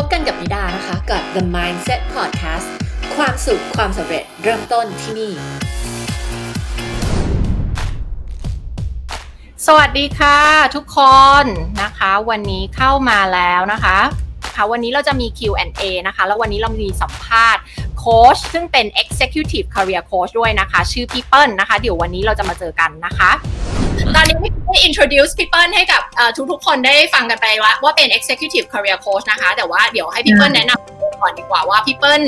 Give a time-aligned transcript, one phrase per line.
[0.00, 2.68] พบกันกับนิดานะคะ กับ The Mindset Podcast
[3.16, 5.32] ความสุขความสำเร็จเริ่มต้นที่นี่
[9.66, 10.38] สวัสดีค่ะ
[10.74, 10.98] ทุกค
[11.42, 11.44] น
[11.82, 13.98] นะคะ วันนี้เข้ามาแล้วนะคะ
[14.56, 17.62] ค่ะวันนี้เราจะมี Q&A นะคะ แล้ววันนี้เรามีสัมภาษณ์
[18.06, 23.30] โค้ชซึ่งเป็น Executive Career Coach ด้วยนะคะ ชื่อพี่เปิ้ลนะคะ เดี๋ยววันนี้เราจะมาเจอกันนะคะ
[24.14, 26.02] ตอนนี้ไม่ได้ introduce พี่เปิ้ลให้กับ
[26.50, 32.22] ทุกๆคนได้ฟังกันไปว่าว่าเป็น Executive Career Coach นะคะ แต่ว่าเดี๋ยวให้พี่เปิ้ลแนะนำก่อนดีกว่าว่าพี่เปิ้ล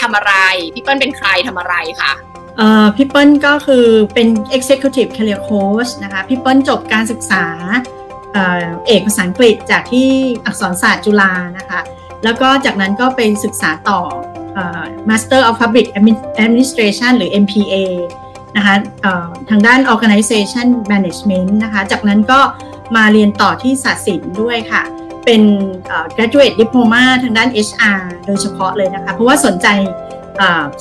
[0.00, 0.34] ทำอะไร
[0.74, 2.12] พี่เปิ้ลเป็นใครทำอะไรคะ
[2.96, 7.44] พี่เปิ้ลก็คือเป็น Executive Career Coach นะคะพี่เปิ้ลจบการศึกษา
[8.86, 10.08] เอกภาษาอังกฤษจากที่
[10.44, 11.80] อักษรศาสตร์จุฬานะคะ
[12.24, 14.00] แล้วก็จากนั้นก็ไปศึกษาต่อ
[15.08, 15.86] Master of Public
[16.44, 17.74] Administration หรือ MPA
[18.56, 18.74] นะคะ
[19.50, 22.40] ทางด้าน Organization Management นะคะ จากนั้นก็
[22.96, 24.82] มาเรียนต่อที่ศาสตร์ศิลป์ด้วยค่ะ
[25.24, 25.42] เป็น
[26.16, 29.66] graduate diploma ทางด้าน HR โดยเฉพาะเลยนะคะ เพราะว่าสนใจ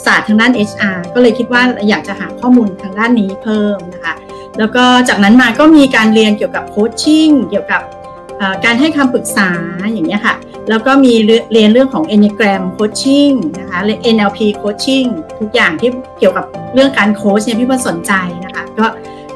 [0.05, 4.13] ศาสตร์ทางด้าน HR ก็เลยคิดว่าอยากจะหาข้อมูลทางด้านนี้เพิ่มนะคะ
[4.59, 7.81] แล้วก็จากนั้นมาก็มีการเรียนเกี่ยวกับโคชชิ่งเกี่ยวกับ
[8.65, 9.49] การให้คำปรึกษา
[9.91, 10.35] อย่างนี้ค่ะ
[10.69, 11.13] แล้วก็มี
[11.53, 13.79] เรียนเรื่องของ Enneagram Coaching นะคะ
[14.15, 15.07] NLP Coaching
[15.39, 15.89] ทุกอย่างที่
[16.19, 18.13] เกี่ยวกับเรื่องการโค้ชเนี่ยพี่เพื่อนสนใจ
[18.45, 18.85] นะคะ ก็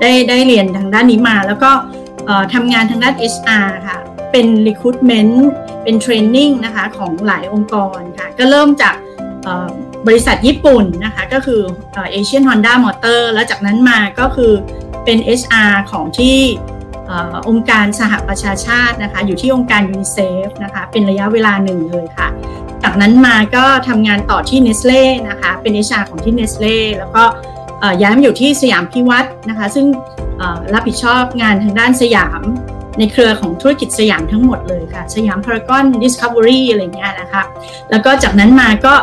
[0.01, 1.71] ได้ได้เรียนทางด้านนี้มา แล้วก็
[2.53, 3.97] ทำงานทางด้าน HR ค่ะ
[4.31, 5.33] เป็น Recruitment
[5.83, 8.95] เป็น Training นะคะของหลายองค์กรค่ะ ก็เริ่มจาก
[10.07, 11.61] บริษัทญี่ปุ่นนะคะ ก็คือ
[12.11, 14.51] เอเชียนฮอนด้ามอเตอร์แล้วจากนั้นมาก็คือ
[15.05, 16.37] เป็น HR ของที่
[17.49, 22.27] องค์การสหประชาชาตินะคะอยู่ที่องค์การยูนิเซฟนะคะเป็นระยะเวลาหนึ่งเลยค่ะ
[22.83, 27.23] จากนั้นมาก็ทำงานต่อที่เนสเล่นะคะเป็น HR ของที่เนสเล่แล้วก็
[28.01, 29.85] ย้ายมาอยู่ที่สยามพิวรรธน์นะคะซึ่ง
[30.73, 32.41] รับผิดชอบงานทางด้านสยาม
[32.99, 37.43] ในเครือของธุรกิจสยามทั้งหมดเลยค่ะ สยามพารากอนดิสคัฟเวอรี่อะไรเงี้ยนะคะ
[37.91, 38.93] แล้วก็จากนั้นมาก็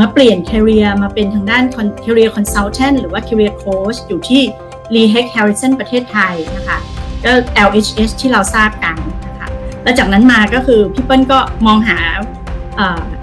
[0.00, 1.64] มาเปลี่ยน career มาเป็นทางด้าน
[2.04, 4.42] career consultant หรือว่า career coach อยู่ที่
[4.94, 6.78] l e h e c Harrison ประเทศไทยนะคะ
[7.24, 7.32] ก็
[7.68, 8.96] LHS ที่เราทราบกัน
[9.28, 9.48] นะคะ
[9.82, 11.98] แล้วจากนั้นมาก็คือพี่เปิ้ลก็มองหา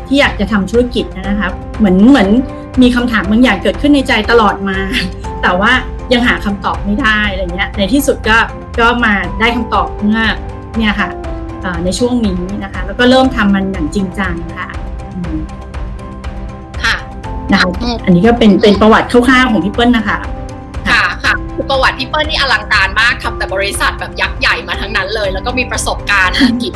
[0.07, 2.29] ที่อยากจะทำธุรกิจนะคะเหมือนเหมือน
[2.81, 4.77] มีคำถามบางอย่างเกิดขึ้นในใจตลอดมา
[5.41, 5.71] แต่ว่า
[6.13, 8.37] ยังหาคำตอบไม่ได้อะไรเงี้ยในที่สุดก็
[8.79, 10.23] ก็มาได้คำตอบเมื่อ
[10.77, 11.09] เนี่ยค่ะ
[11.85, 14.67] ในช่วงนี้นะคะ แล้วก็เริ่มทำมันอย่างจริงจังค่ะ
[17.51, 17.69] นะคะ
[18.05, 20.17] อันนี้ก็เป็นเป็นประวัติคร่าวๆของพี่เปิ้ลนะคะ
[21.51, 26.73] ค่ะค่ะคือประวัติพี่เปิ้ลนี่อลังการมากทำแต่บริษัทแบบยักษ์ใหญ่มาทั้งนั้นเลย แล้วก็มีประสบการณ์กี่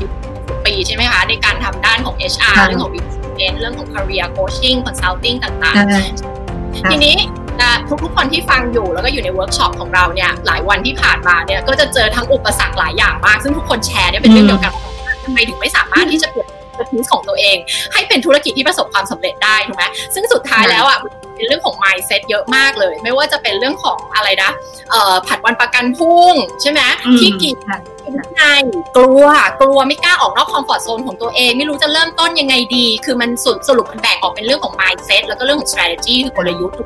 [0.65, 7.17] ปีใช่ไหมคะในการทำด้านของ HR เรื่องของ business เรื่องของ career coaching consulting ต่างๆ ทีนี้
[8.03, 14.73] ทุกๆคนที่ฟังอยู่แล้วก็อยู่ในเวิร์กช็อปของเราเนี่ยหลายวันที่ผ่านมาเนี่ยก็จะเจอทั้งอุปสรรคหลายอย่างมาก ซึ่งทุกคนแชร์เนี่ยเป็นเรื่องเดียวกัน
[15.23, 17.57] ทำไมถึงไม่สามารถที่จะเปลี่ยน ธุรกิจของตัวเอง
[17.93, 20.99] ให้เป็นธุรกิจที่ประสบความสำเร็จได้ถูกไหมซึ่งสุดท้ายแล้วอะ
[21.35, 24.51] เป็นเรื่องของ mindset เยอะมากเลย ไม่ว่าจะเป็นเรื่องของอะไรนะ
[25.27, 26.81] ผัดวันประกันพุ่งใช่ไหม
[27.19, 27.49] ที่กี
[28.09, 28.41] ดใน
[28.97, 29.25] กลัว
[29.61, 36.77] กลัวไม่กล้าออกนอกคอมฟอร์ทโซนของตัวเอง ไม่รู้จะเริ่มต้นยังไงดี คือมันสุดสรุปมันแบ่งออกเป็นเรื่องของ mindset แล้วก็เรื่องของ strategy คือกลยุทธ์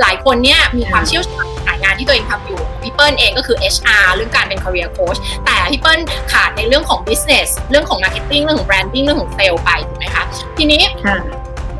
[0.00, 6.00] หลายคนเนี่ยมีความเชี่ยวชาญสายงานที่ตัวเองทำอยู่พี่เปิ้ลเองก็คือ HR เรื่องการเป็น career coach แต่พี่เปิ้ล
[6.32, 10.24] ขาดในเรื่องของ business เรื่องของ marketing เรื่องของ branding เรื่องของ sale ไปถูกไหมคะ
[10.58, 10.82] ทีนี้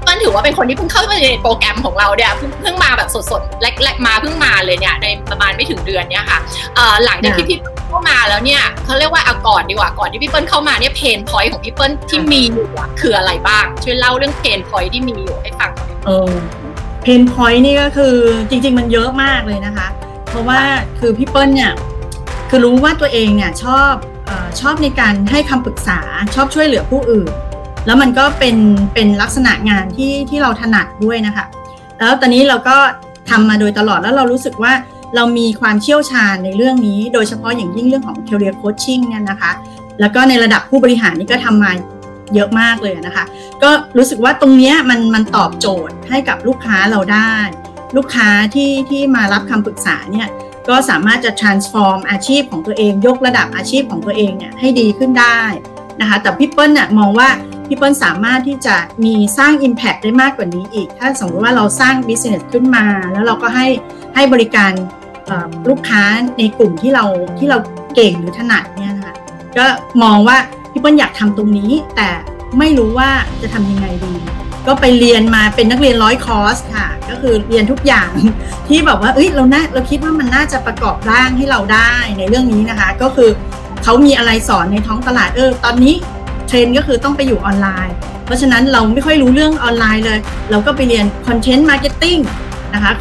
[0.06, 2.32] เปิ้ลถือว่าเป็นคนที่เพิ่งเข้ามาในโปรแกรมของเราเนี่ย
[2.62, 6.38] เพิ่งมาแบบสดๆแรกๆมาเพิ่งมาเลยเนี่ยในประมาณไม่ถึงเดือนเนี่ยค่ะ
[7.04, 12.66] หลังจากที่พี่เข้ามาแล้วเนี่ยเขาเรียกว่าเอาก่อนดีกว่าก่อนที่พี่เปิ้ลเข้ามาเนี่ย pain point ของพี่เปิ้ลที่มีอยู่
[13.00, 16.32] คืออะไรบ้างช่วยเล่าเรื่อง pain point ที่มีอยู่ให้ฟังหน่อยเออ
[17.03, 18.14] pain point นี่ก็คือ
[18.50, 19.88] จริง ๆ มันเยอะมากเลยนะคะ
[20.28, 20.60] เพราะว่า
[20.98, 21.72] คือพี่เปิ้ลเนี่ย
[22.50, 23.93] คือรู้ว่าตัวเองเนี่ยชอบ
[24.60, 26.00] ชอบในการให้คำปรึกษา
[26.34, 27.31] ชอบช่วยเหลือผู้อื่น
[27.87, 28.56] แล้วมันก็เป็น
[28.95, 31.45] เป็นลักษณะงานที่ที่เราถนัดด้วยนะคะ
[31.99, 32.77] แล้วตอนนี้เราก็
[33.31, 34.73] ทำมาโดยตลอดแล้วเรารู้สึกว่า
[35.17, 39.50] เรามีความเชี่ยวชาญในเรื่องนี้ โดยเฉพาะอย่างยิ่งเรื่องของ career coaching เนี่ยนะคะ
[40.00, 41.73] แล้วก็ในระดับผู้บริหารนี่ก็ทำมา
[42.35, 43.25] เยอะมากเลยนะคะ
[43.62, 47.35] ก็รู้สึกว่าตรงนี้มันมันตอบโจทย์ให้กับลูกค้าเราได้
[47.97, 50.29] ลูกค้าที่ที่มารับคำปรึกษาเนี่ย
[50.69, 55.41] ก็สามารถจะ transform อาชีพของตัวเอง ยกระดับอาชีพของตัวเองเนี่ยให้ดีขึ้นได้
[56.00, 57.29] นะคะ แต่พี่เปิ้ลเนี่ยมองว่า
[57.66, 63.66] พี่เปิ้ลสามารถที่จะมีสร้าง Impact ได้มากกว่านี้อีก ถ้าสมมติว่าเราสร้าง Business ขึ้นมา แล้วเราก็ให้
[64.14, 64.72] ให้บริการ
[65.69, 66.02] ลูกค้า
[66.38, 67.05] ในกลุ่มที่เรา
[67.38, 67.58] ที่เรา
[67.94, 69.14] เก่งหรือถนัดเนี่ยนะคะ
[69.58, 69.64] ก็
[70.02, 70.37] มองว่า
[70.72, 72.08] พี่เปิ้ลอยากทำตรงนี้ แต่
[72.58, 73.11] ไม่รู้ว่า
[73.43, 74.14] จะทำยังไงดี
[74.67, 78.10] ก็ไปเรียนมาเป็นนักเรียนร้อยคอร์สค่ะ ก็คือเรียนทุกอย่าง
[78.69, 83.31] ที่แบบว่าเอ้ยเราน่าเราคิดว่ามันน่าจะประกอบร่างให้เราได้ในเรื่องนี้นะคะ ก็คือ
[83.82, 85.94] เขามีอะไรสอนในท้องตลาดเออ ตอนนี้
[86.55, 90.19] รนด์ก็คือต้องไปอยู่ออนไลน์ เพราะฉะนั้นเราไม่ค่อยรู้เรื่องออนไลน์เลย
[90.51, 92.19] เราก็ไปเรียน content marketing
[92.75, 92.93] นะคะ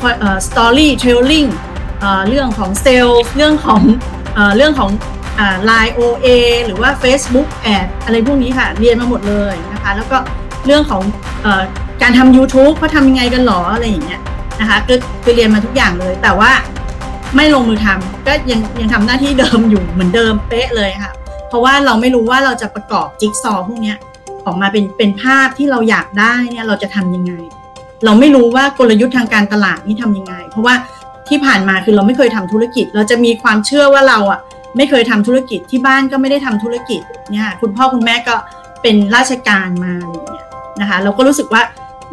[0.48, 1.45] storytelling
[2.30, 3.82] เรื่องของเซลล์เรื่องของ
[4.58, 4.92] เรื่องของ
[5.66, 6.28] LINE OA
[6.66, 10.18] หรือว่า Facebook ad อะไรพวกนี้ค่ะ เรียนมาหมดเลยนะคะ แล้วก็
[10.66, 11.02] เรื่องของ
[11.46, 11.64] ออ
[12.02, 14.22] การทำ YouTube เขาทำยังไงกันหรออะไรอย่างเงี้ย
[14.60, 16.52] นะคะก็คือเรียนมาทุกอย่างเลย แต่ว่า
[17.36, 21.14] ไม่ลงมือทำก็ยังยังทำหน้าที่เดิมอยู่เหมือนเดิมเป๊ะเลยค่ะ
[21.54, 23.94] เพราะว่าเราไม่รู้ว่าเราจะประกอบจิ๊กซอว์พวกนี้
[24.46, 27.34] ออกมาเป็นเป็นภาพที่เราอยากได้เนี่ยเราจะทำยังไง
[28.06, 30.76] เราไม่รู้ว่ากลยุทธ์ทางการตลาดนี่ทำยังไง เพราะว่า
[31.30, 34.40] ที่ผ่านมาคือเราไม่เคยทำธุรกิจ เราจะมีความเชื่อว่าเราอะ
[34.78, 37.02] ไม่เคยทำธุรกิจที่บ้านก็ไม่ได้ทำธุรกิจ
[37.32, 38.36] เนี่ยคุณพ่อคุณแม่ก็
[38.82, 40.48] เป็นราชการมาอะไรอย่างเงี้ย
[40.82, 41.62] นะคะเราก็รู้สึกว่า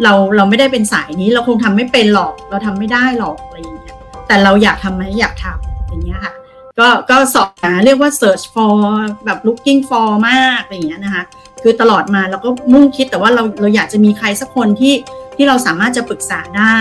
[0.03, 3.97] เราเราไม่ได้เป็นสายนี้เราคงทำไม่เป็นหรอก เราทำไม่ได้หรอกอะไรอย่างเงี้ย
[4.27, 6.33] แต่เราอยากทำไหมอยากทำอย่างเงี้ยค่ะ
[6.81, 8.77] ก็ก็สอบหาเรียกว่า search for
[9.25, 11.25] แบบ looking for มากอะไรอย่างเงี้ยนะคะ
[11.63, 14.95] คือตลอดมาเราก็มุ่งคิดแต่ว่าเราเราอยากจะมีใครสักคนที่
[15.37, 16.81] ที่เราสามารถจะปรึกษาได้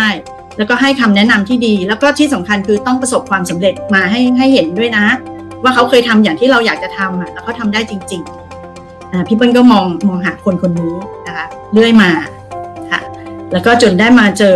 [0.57, 5.05] แล้วก็ให้คำแนะนำที่ดี แล้วก็ที่สำคัญคือต้องประสบความสำเร็จมาให้ให้เห็นด้วยนะ
[5.63, 10.95] ว่าเขาเคยทำอย่างที่เราอยากจะทำอะแล้วเขาทาได้จริงๆอ่าพี่เปิ้ลก็มองมองหาคนคนนี้
[11.27, 12.11] นะคะเรื่อยมา
[12.91, 13.01] ค่ะ
[13.51, 14.55] แล้วก็จนได้มาเจอ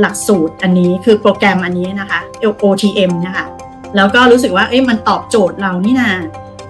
[0.00, 2.20] หลักสูตรอันนี้คือโปรแกรมอันนี้นะคะ
[2.62, 3.46] OTM นะคะ
[3.96, 6.12] แล้วก็รู้สึกว่าเอ๊ะมันตอบโจทย์เรานี่นะ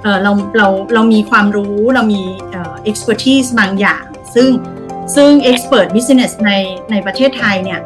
[0.02, 4.04] เออเราเราเรามีความรู้เรามีเอ่อ expertise บางอย่าง
[4.34, 4.48] ซึ่ง
[5.14, 6.52] ซึ่ง expert business ใน
[6.90, 7.80] ในประเทศไทยเนี่ย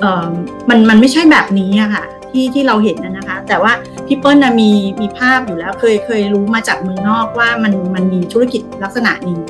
[0.00, 0.28] เออ
[0.68, 3.72] มันมันไม่ใช่แบบนี้อะค่ะที่ที่เราเห็นนะคะ แต่ว่า
[4.06, 9.40] พี่เปิ้ลนะมีมีภาพอยู่แล้วเคยเคยรู้มาจากเมืองนอกว่ามันมันมีธุรกิจลักษณะนี้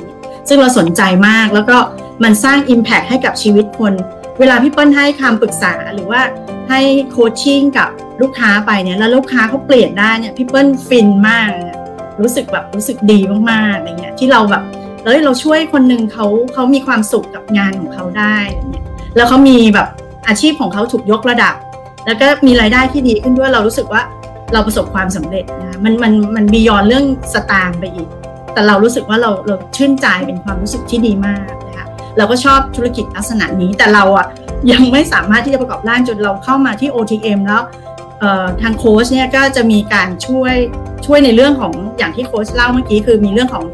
[0.47, 1.77] ซึ่งเราสนใจมากแล้วก็
[2.23, 3.93] มันสร้าง Impact ให้กับชีวิตคน
[4.39, 6.21] เวลาพี่เปิ้ลให้คำปรึกษาหรือว่า
[6.69, 6.81] ให้
[7.11, 7.89] โคชชิ่งกับ
[8.21, 11.49] ลูกค้าไปเนี่ยแล้วลูกค้าเขาเปลี่ยนได้เนี่ยพี่เปิ้ลฟินมาก
[12.21, 13.19] รู้สึกแบบรู้สึกดี
[13.51, 14.63] มากๆอะไรเงี้ยที่เราแบบ
[15.05, 18.85] เอ้ยเราช่วยคนหนึ่งเขาเขามีความสุขกับงานของเขาได้อะไรเงี้ย
[19.15, 19.87] แล้วเขามีแบบ
[20.27, 21.55] อาชีพของเขาถูกยกระดับ
[22.05, 24.01] แล้วก็มีรายได้ที่ดีขึ้นด้วยเรารู้สึกว่า
[24.53, 28.09] เราประสบความสำเร็จนะมันมันมัน beyond เรื่องสตางค์ไปอีก
[28.53, 31.51] แต่เรารู้สึกว่าเราเราชื่นใจเป็นความรู้สึกที่ดีมาก
[32.17, 34.27] เราก็ชอบธุรกิจลักษณะนี้แต่เราอะ
[34.71, 37.61] ยังไม่สามารถที่จะประกอบร่างจนเราเข้ามาที่ OTM แล้ว
[38.61, 40.53] ทางโค้ชเนี่ยก็จะมีการช่วย
[41.05, 43.65] ช่วยในเรื่องของอย่างที่โค้ชเล่าเมื่อกี้คือมีเรื่องของ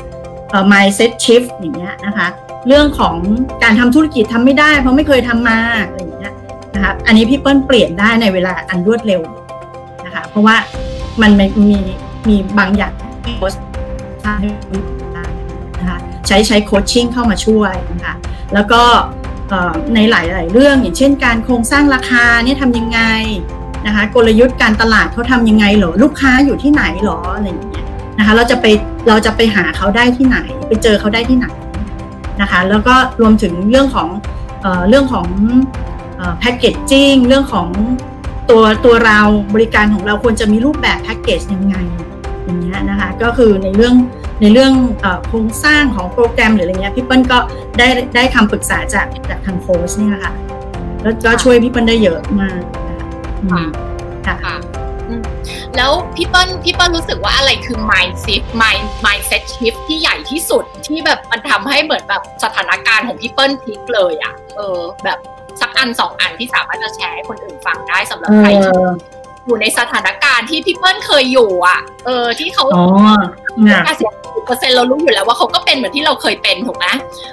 [0.72, 2.28] mindset shift อย่างเงี้ยนะคะ
[2.68, 3.16] เรื่องของ
[3.64, 6.34] การทำธุรกิจทำไม่ได้ เพราะไม่เคยทำมาอะไรอย่างเงี้ย
[6.76, 9.22] นะคะอันนี้พี่เปิ้ลเปลี่ยนได้ในเวลาอันรวดเร็ว
[10.06, 10.56] นะคะเพราะว่า
[11.22, 11.78] มันมี
[12.30, 12.94] มีบางอย่าง
[13.26, 13.54] ที่โค้ช
[16.28, 18.16] ใช้ใช้โคชชิ่งเข้ามาช่วยนะคะ
[18.54, 18.82] แล้วก็
[19.96, 23.00] ในหลาย ๆ เรื่องอย่างเช่น การโครงสร้างราคาเนี่ยทำยังไง
[23.86, 27.86] นะคะกลยุทธ์การตลาดเขาทำยังไงหรอลูกค้าอยู่ที่ไหนหรออะไรอย่างเงี้ย
[28.18, 28.66] นะคะเราจะไป
[29.08, 30.38] เราจะไปหาเขาได้ที่ไหน
[30.68, 31.48] ไปเจอเขาได้ที่ไหน
[32.42, 34.10] นะคะแล้วก็รวมถึงเรื่องของ
[34.62, 35.28] เอเรื่องของ
[36.40, 37.68] แพ็กเกจจิ้งเรื่องของ
[38.50, 39.20] ตัวตัวเรา
[39.54, 41.76] บริการของเราควรจะมีรูปแบบแพ็กเกจยังไง
[42.46, 43.96] อย่างเงี้ยนะคะก็คือในเรื่อง
[44.42, 44.74] ในเรื่อง
[45.28, 47.38] โครงสร้างของโปรแกรมหรืออะไรเงี้ยพี่เปิ้ลก็
[47.78, 50.34] ได้ได้คำปรึกษาจากจากทางโค้ชเนี่ยค่ะ
[51.04, 52.62] แล้วก็ช่วยพี่เปิ้ลได้เยอะมาก
[53.52, 54.56] ค่ะค่ะ
[55.76, 65.20] แล้วพี่เปิ้ลพี่เปิ้ลรู้สึกว่าอะไรคือ mindset mind mindset shift ที่ใหญ่ที่สุดที่แบบมันทำให้เหมือนแบบสถานการณ์ของพี่เปิ้ลพลิกเลยอะเออแบบ
[65.62, 68.74] สักอันสองอันที่สามารถจะแชร์ให้คนอื่นฟังได้สำหรับใครที่
[69.48, 72.86] อยู่ในสถานการณ์ที่พี่เปิ้ลเคยอยู่อะ เออที่เขาอ๋อ
[73.86, 74.08] ห้าสิบ
[74.46, 76.86] เปอร์เซ็นต์เรารู้อยู่แล้วว่าเขาก็เป็นเหมือนที่เราเคยเป็นถูกไหม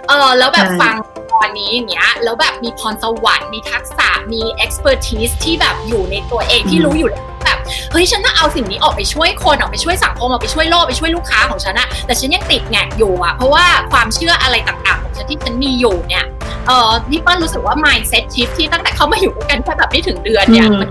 [0.09, 0.95] เออแล้วแบบฟัง
[1.35, 7.59] ตอนนี้อย่างเงี้ยแล้วแบบมีพรสวรรค์มีทักษะมี expertise ที่แบบอยู่ในตัวเองที่รู้อยู่แล้วแบบ
[7.93, 16.25] เฮ้ยฉันต้องเอาสิ่งนี้ออกไปช่วยคนออกไปช่วยสังคมออกไปช่วยโลกไปช่วยลูกค้าของฉันอะแต่ฉันยังติดแงกอยู่อะเพราะว่าความเชื่ออะไรต่างๆ ของฉันที่ฉันมีอยู่เนี่ย
[16.67, 20.91] เออพี่เปิ้ลรู้สึกว่า mindset shift ที่ตั้งแต่เข้ามาอยู่กันแค่แบบไม่ถึงเดือนเนี่ยมัน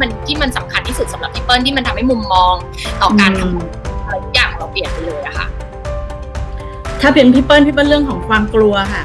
[0.00, 2.54] มันที่มันสำคัญที่สุดสำหรับพี่เปิ้ลที่มันทำให้มุมมอง
[3.02, 5.46] ต่อการทำอะไรทุกอย่างเราเปลี่ยนไปเลยอะค่ะ
[7.00, 9.04] ถ้าเป็นพี่เปิ้ลพี่เปิ้ลเรื่องของความกลัวค่ะ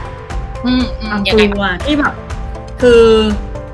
[1.10, 2.14] ความกลัวที่แบบ
[2.82, 3.04] คือ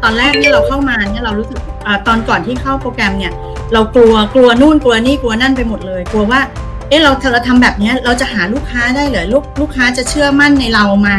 [0.03, 3.33] ตอนแรกที่เราเข้ามาเนี่ยเรารู้สึกอตอนก่อนที่เข้าโปรแกรมเนี่ย
[3.73, 6.41] เรากลัวกลัวนู่นกลัวนี่กลัวนั่นไปหมดเลย กลัวว่า
[6.89, 11.11] เอ๊ะเราเราทำแบบนี้เราจะหาลูกค้าได้เหรอลูกลูกค้าจะเชื่อมั่นในเราไหม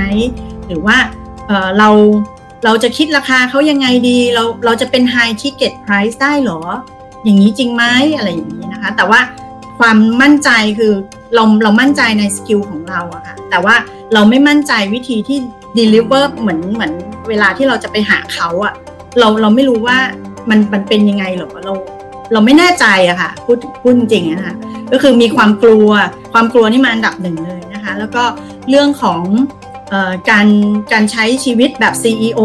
[0.66, 0.97] หรือว่า
[1.47, 1.88] เออเรา
[2.64, 6.61] เราจะคิดราคาเขายังไงดี เราเราจะเป็น high ticket price ได้หรอ
[7.25, 7.85] อย่างนี้จริงไหม
[8.17, 9.21] อะไรอย่างนี้นะคะ แต่ว่า
[9.79, 10.93] ความมั่นใจคือ
[11.35, 13.75] เราเรามั่นใจในสกิลของเราอะค่ะ แต่ว่า
[14.14, 15.38] เราไม่มั่นใจวิธีที่
[15.79, 16.93] deliver เหมือนเหมือน
[17.29, 18.75] เวลาที่เราจะไปหาเขาอะ
[19.19, 19.99] เราเราไม่รู้ว่า
[20.50, 21.75] มันมันเป็นยังไงหรอเรา
[22.33, 24.55] เราไม่แน่ใจอะค่ะพูดพูดจริงนะคะ
[24.93, 25.88] ก็คือมีความกลัว
[26.33, 28.23] ความกลัวนี่มาอันดับหนึ่งเลยนะคะ แล้วก็
[28.69, 29.21] เรื่องของ
[30.30, 30.47] การ
[30.92, 32.40] การใช้ชีวิตแบบ CEO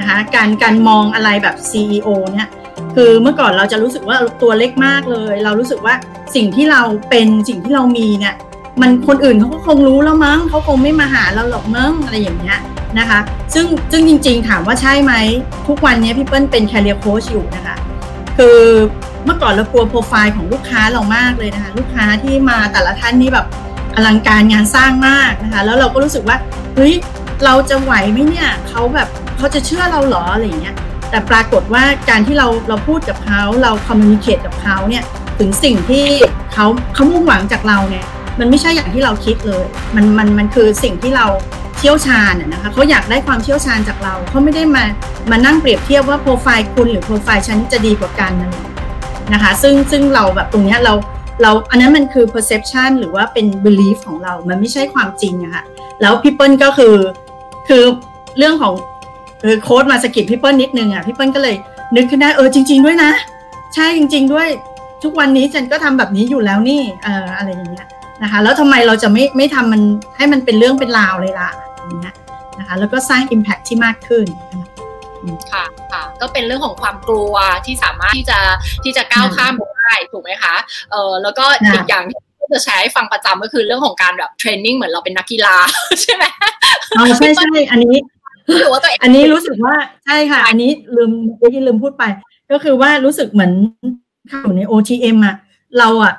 [0.00, 2.48] นะคะการการมองอะไรแบบ CEO เนี่ย
[2.94, 5.94] คือเมื่อก่อนเราจะรู้สึกว่าตัวเล็กมากเลย เรารู้สึกว่า
[6.34, 8.34] สิ่งที่เราเป็นสิ่งที่เรามีเนี่ย
[8.80, 12.58] มันคนอื่นเขาก็คงรู้แล้วมั้งเขาคงไม่มาหาเราหรอกมั้งอะไรอย่างเงี้ย
[12.98, 13.20] นะคะ
[13.54, 15.12] ซึ่งซึ่งจริงๆถามว่าใช่ไหม
[15.68, 17.76] ทุกวันนี้พี่เปิ้ลเป็นแคเรียโค้ชอยู่นะคะ
[18.38, 18.60] คือ
[19.24, 23.46] เมื่อก่อนเรากลัวโปรไฟล์ของลูกค้าเรามากเลยนะคะ ลูกค้าที่มาแต่ละท่านนี่แบบ
[23.94, 26.36] อลังการงานสร้างมากนะคะ แล้วเราก็รู้สึกว่า
[26.76, 26.94] เฮ้ย
[27.44, 30.76] เราจะไหวไหมเนี่ยเขาแบบเขาจะเชื่อเราเหรออะไรเงี้ย
[31.10, 35.04] แต่ปรากฏว่าการที่เราเราพูดกับเขาเราคอมมิวนิเคตกับเขาเนี่ย
[35.38, 36.06] ถึงสิ่งที่
[36.52, 38.04] เขาเขามุ่งหวังจากเราเนี่ย
[38.38, 39.64] มันไม่ใช่อย่างที่เราคิดเลย
[39.96, 41.26] มันมันมันคือสิ่งที่เรา
[41.78, 44.84] เชี่ยวชาญนะคะเขาอยากได้ความเชี่ยวชาญจากเราเขาไม่ได้มา
[45.30, 48.32] มานั่งเปรียบเทียบว่าโปรไฟล์คุณหรือโปรไฟล์ฉันจะดีกว่ากัน
[49.32, 50.94] นะคะซึ่งซึ่งเราแบบตรงนี้เรา
[51.42, 55.64] เราอันนั้นมันคือ perception หรือว่าเป็น belief ของเรา มันไม่ใช่ความจริงอะค่ะ
[56.00, 56.94] แล้วพี่เปิลก็คือ
[57.68, 57.82] คือ
[58.38, 58.74] เรื่องของ
[59.42, 61.56] คือโค้ดมาสกิดพี่เปิลนิดนึงอะพี่เปิลก็เลย
[61.96, 63.12] นึกขึ้นได้เออจริง ๆ ด้วยนะ
[63.74, 64.48] ใช่จริง ๆ ด้วย
[65.02, 67.86] ทุกวันนี้ฉันก็ทำแบบนี้อยู่แล้วนี่เอออะไรอย่างเงี้ย
[68.22, 69.82] นะคะ แล้วทำไมเราจะไม่ไม่ทำมัน
[70.16, 71.50] ให้มันเป็นเรื่องเป็นราวเลยล่ะ
[71.86, 72.14] อย่างเงี้ย
[72.58, 74.64] นะคะ แล้วก็สร้าง Impact ที่มากขึ้นค่ะ
[75.52, 75.64] ค่ะ
[76.20, 77.34] ก็เป็นเรื่องของความกลัว
[77.66, 78.38] ที่สามารถที่จะ
[78.84, 80.54] ที่จะก้าวข้ามได้ถูกไหมคะ
[80.90, 85.54] เออแล้วก็อีกอย่างที่จะแชร์ให้ฟังประจำก็คือเรื่องของการแบบเทรนนิ่งเหมือนเราเป็นนักกีฬา
[86.02, 86.24] ใช่ไหม
[86.98, 87.96] อ๋อใช่ใช่อันนี้
[89.02, 89.74] อันนี้รู้สึกว่า
[90.06, 91.10] ใช่ค่ะ อันนี้ลืม
[91.52, 92.04] ที่ลืมพูดไป
[92.50, 93.52] ก็คือว่ารู้สึกเหมือน
[94.28, 95.36] เข้าอยู่ใน OTM อะ
[95.78, 96.14] เราอะ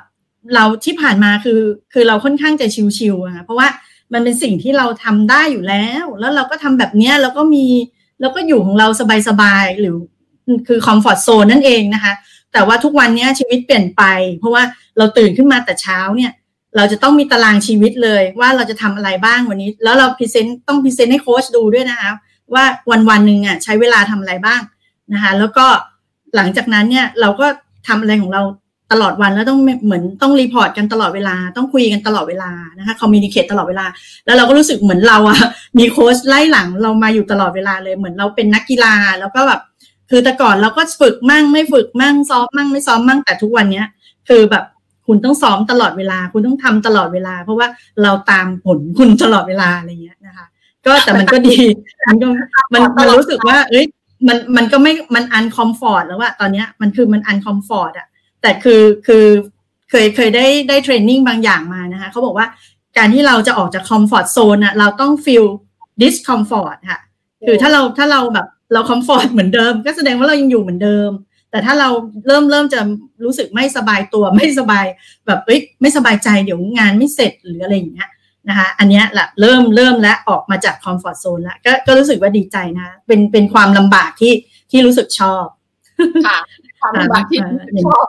[0.54, 1.60] เราที่ผ่านมาคือ
[1.92, 2.66] คือเราค่อนข้างจะ
[2.98, 3.68] ชิวๆอะเพราะว่า
[4.12, 7.66] มันเป็นสิ่งที่เราทำได้อยู่แล้ว แล้วเราก็ทำแบบเนี้ยแล้วก็มี
[8.22, 8.88] แล้วก็อยู่ของเรา
[9.28, 9.96] สบายๆหรือ
[10.68, 12.12] คือ comfort zone นั่นเองนะคะ
[12.52, 14.02] แต่ว่าทุกวันนี้ชีวิตเปลี่ยนไป
[14.38, 14.62] เพราะว่า
[14.98, 16.32] เราตื่นขึ้นมาแต่เช้าเนี่ย
[16.76, 22.10] เราจะต้องมีตารางชีวิตเลยว่าเราจะทำอะไรบ้างวันนี้ แล้วเรา present ต้อง present ให้โค้ชดูด้วยนะคะ
[22.54, 24.60] ว่าวันวันหนึ่งอะใช้เวลาทำอะไรบ้าง
[25.12, 25.66] นะคะ แล้วก็
[26.36, 27.46] หลังจากนั้นเนี่ยเราก็
[27.88, 28.42] ทำอะไรของเรา
[28.92, 33.86] ตลอดวันแล้วต้องเหมือนต้อง report กันตลอดเวลา ต้องคุยกันตลอดเวลานะคะ communicate ตลอดเวลา
[34.26, 35.38] แล้วเราก็รู้สึกเหมือนเราอะ
[35.78, 39.60] มีโค้ชไล่หลังเรามาอยู่ตลอดเวลาเลยเหมือนเราเป็นนักกีฬาแล้วก็แบบ
[40.10, 43.86] คือแต่ก่อนเราก็ฝึกมั่งไม่ฝึกมั่งซ้อมมั่งไม่ซ้อมมั่งแต่ทุกวันเนี้ย
[44.28, 44.64] คือแบบ
[45.06, 47.66] คุณต้องซ้อมตลอดเวลา คุณต้องทำตลอดเวลา เพราะว่า
[48.02, 50.46] เราตามผลคุณตลอดเวลาอะไรเงี้ยนะคะ
[50.86, 51.58] ก็แต่มันก็ดี
[52.08, 52.26] มันก็
[52.72, 53.84] มันมันรู้สึกว่า เอ้ย
[54.28, 58.06] มันมันก็ไม่มัน uncomfort แล้วอะตอนเนี้ยมันคือมัน uncomfort อะ
[58.42, 59.26] แต่คือคือ
[59.90, 62.46] เคยเคยได้ได้ training บางอย่างมานะคะเขาบอกว่า
[62.98, 65.44] การที่เราจะออกจาก comfort zone อะเราต้อง feel
[66.02, 67.00] discomfort ค่ะ
[67.46, 71.10] คือถ้าเราถ้าเราแบบเรา comfort เหมือนเดิม ก็แสดงว่าเรายังอยู่เหมือนเดิม
[71.50, 71.88] แต่ถ้าเรา
[72.26, 72.80] เริ่มเริ่มจะ
[73.24, 74.84] รู้สึกไม่สบายตัวไม่สบาย
[75.26, 78.08] แบบเอ้ยไม่สบายใจเดี๋ยวงานไม่เสร็จหรืออะไรอย่างเงี้ย
[78.48, 84.34] นะคะอันนี้แหละเริ่มเริ่มละออกมาจาก comfort zone แล้วก็ก็รู้สึกว่าดีใจนะ เป็นเป็นความลำบากที่
[84.70, 85.46] ที่รู้สึกชอบ
[86.26, 86.38] ค่ะ
[86.82, 87.38] ความลำบากที่
[87.86, 88.06] ชอบ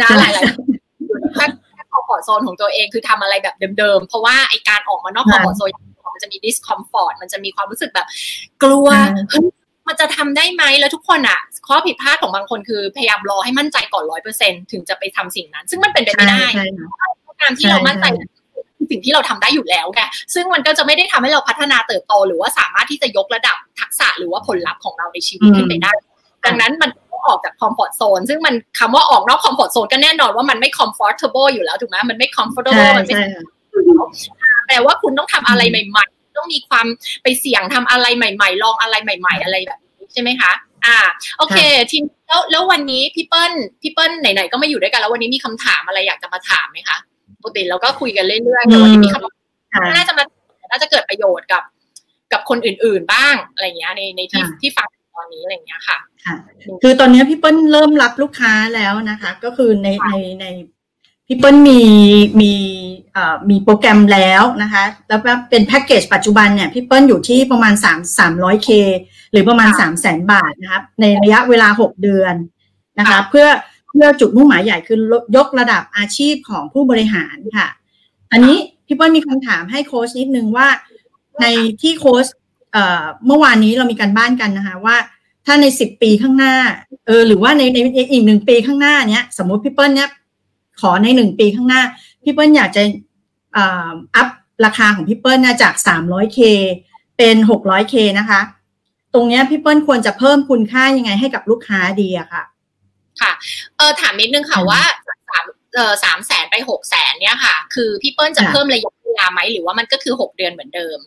[0.00, 1.46] นะหลายๆแค่
[1.92, 5.70] comfort zone ของตัวเองคือทำอะไรแบบเดิมๆ เพราะว่าไอการออกมานอก comfort zone
[6.14, 8.06] มันจะมี discomfort มันจะมีความรู้สึกแบบ
[8.62, 8.88] กลัว
[9.30, 9.46] เฮ้ย
[9.88, 16.44] มันจะทำได้ไหมแล้วทุกคนอะข้อผิดพลาดของบางคนคือพยายามรอให้มั่นใจก่อนร้อยเปอร์เซ็นถึงจะไปทำสิ่งนั้น ซึ่งมันเป็นไปไม่ได้
[17.40, 18.06] การที่เรามั่นใจ
[18.90, 20.02] สิ่งที่เราทำได้อยู่แล้วไง
[20.34, 25.92] ซึ่งมันก็จะไม่ได้ทำให้เราพัฒนาเติบโต หรือว่าสามารถที่จะยกระดับทักษะหรือว่าผลลัพธ์ของเราในชีวิตขึ้นไปได้
[26.46, 26.90] ดังนั้นมัน
[27.26, 33.16] ออกจาก comfort zone ซึ่งมันคำว่าออกนอก comfort zone ก็แน่นอนว่ามันไม่ comfortable อยู่แล้วถูกไหมมันไม่ comfortable มันไม่
[34.66, 36.86] แปลว่าคุณต้องทำอะไรใหม่ ๆ ต้องมีความ
[37.22, 40.52] ไปเสี่ยงทำอะไรใหม่ ๆ ลองอะไรใหม่ ๆ อะไรแบบนี้ใช่ไหมคะ
[40.86, 40.98] อ่า
[41.38, 41.58] โอเค
[41.90, 46.96] ทีนี้แล้วแล้ววันนี้พี่เปิ้ลพี่เปิ้ลไหนๆก็มาอยู่ด้วยกันแล้ววันนี้มีคำถามอะไรอยากจะมาถามไหมคะ
[47.40, 50.24] ปกติเราก็คุยกันเรื่อยๆแต่วันนี้มีคำถามน่าจะมา
[50.70, 51.62] น่าจะเกิดประโยชน์กับ
[52.32, 56.36] กับคนอื่น ๆ บ้างอะไรเงี้ยในในที่ที่ฟัง ตอนนี้อะไรเงี้ยค่ะค่ะ
[56.82, 60.46] คือตอนนี้พี่เปิ้ลเริ่มรับลูกค้าแล้วนะคะ ก็คือในในใน
[61.26, 61.80] พี่เปิ้ลมี
[62.40, 62.52] มี
[63.12, 65.20] เอ่อมีโปรแกรมแล้วนะคะ แล้ว
[65.50, 68.68] เป็นแพ็กเกจปัจจุบันเนี่ยพี่เปิ้ลอยู่ที่ประมาณ3 300 k
[69.32, 72.34] หรือประมาณ 3 0 0แสนบาทนะครับ ในระยะเวลา 6 เดือน
[72.98, 73.46] นะคะ เพื่อ
[73.88, 74.98] เพื่อจุดมุ่งหมายใหญ่คือ
[75.36, 77.68] ยกระดับอาชีพของผู้บริหารค่ะ
[78.32, 78.56] อันนี้
[78.86, 80.68] พี่เปิ้ลมีคำถามให้โค้ชนิดนึงว่า
[81.40, 81.46] ใน
[81.82, 82.26] ที่โค้ช
[82.72, 84.96] เอ่อเมื่อวานนี้เรามีการบ้านกันนะคะว่า
[85.46, 86.54] ถ้าในสิบปีข้างหน้า
[87.06, 87.78] เออหรือว่าในใน
[88.12, 90.10] อีกหนึ่งปีข้างหน้าเนี้ย สมมติพี่เปิ้ลเนี้ย
[90.80, 91.82] ขอในหนึ่งปีข้างหน้า
[92.24, 92.82] พี่เปิ้ลอยากจะ
[93.56, 94.28] อัพ
[94.64, 96.38] ราคาของพี่เปิ้ลจากสามร้อยเค
[97.18, 98.40] เป็นหกร้อยเคนะคะ
[99.14, 102.42] ตรงเนี้ยพี่เปิ้ลควรจะเพิ่มคุณค่ายังไงให้กับลูกค้าดีอะค่ะ
[103.20, 103.32] ค่ะ
[103.76, 104.82] เออถามนิดนึงค่ะว่า
[105.30, 105.44] สาม
[105.74, 110.98] เออสามแสนไปหกแสนเนี่ยค่ะ คือพี่เปิ้ลจะค่ะเพิ่มระยะเวลาไหมหรือว่ามันก็คือหกเดือนเหมือนเดิม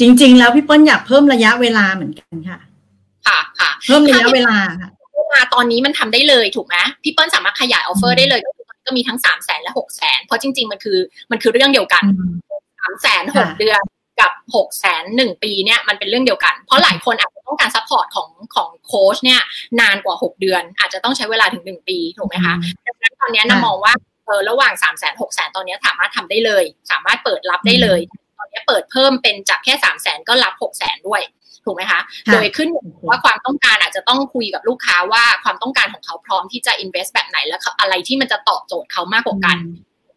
[0.00, 2.58] จริง ๆ แล้วพี่เปิ้ลอยากเพิ่มระยะเวลาเหมือนกันค่ะ
[3.26, 4.90] ค่ะค่ะเพิ่มระยะเวลาค่ะ
[5.34, 10.98] มาตอนนี้มันทำได้เลยถูกไหมพี่เปิ้ลสามารถขยาย offer ได้เลยก็คือก็มีทั้งสามแสนและหกแสนเพราะจริง ๆ มันคือ
[11.30, 12.04] มันคือเรื่องเดียวกัน
[12.80, 13.80] สามแสนหกค่ะเดือน
[14.20, 19.40] กับหกแสนหนึ่งปีเนี่ยมันเป็นเรื่องเดียวกัน เพราะหลายคนอาจจะต้องการ support ของของโค้ชเนี่ย
[19.80, 22.54] นานกว่าหกเดือน อาจจะต้องใช้เวลาถึงหนึ่งปีถูกไหมคะ
[22.86, 23.92] ดังนั้นตอนเนี้ยนะมองว่า
[24.26, 28.23] เออระหว่างสามแสนหกแสนตอนเนี้ยสามารถทำได้เลย สามารถเปิดรับได้เลยตอ
[28.54, 31.22] นเนี้ยเปิดเพิ่มเป็นจากแค่สามแสนก็รับหกแสนด้วย
[31.64, 39.56] ถูกไหมคะค่ะโดยขึ้นอยู่กับว่าความต้องการอาจจะต้องคุยกับลูกค้าว่าความต้องการของเขาพร้อมที่จะ invest แบบไหนและอะไรที่มันจะตอบโจทย์เขามากกว่ากัน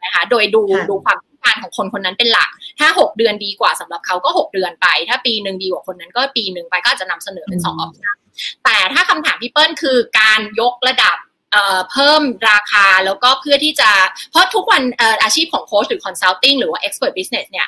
[0.04, 8.18] นะคะ โดยดูค่ะดูความต้องการของคนคนนั้นเป็นหลัก ถ้า 6 เดือนดีกว่าสำหรับเขาก็ 6 เดือนไป ถ้าปีหนึ่งดีกว่าคนนั้นก็ปีหนึ่งไปก็อาจจะนำเสนอเป็น2 option
[8.64, 11.18] แต่ถ้าคำถามพี่เปิ้ลคือการยกระดับ
[11.52, 13.90] เอ่อเพิ่มราคาแล้วก็เพื่อที่จะ
[14.32, 17.68] เพราะทุกวันเอ่ออาชีพของโค้ชหรือ consulting หรือว่า expert business เนี่ย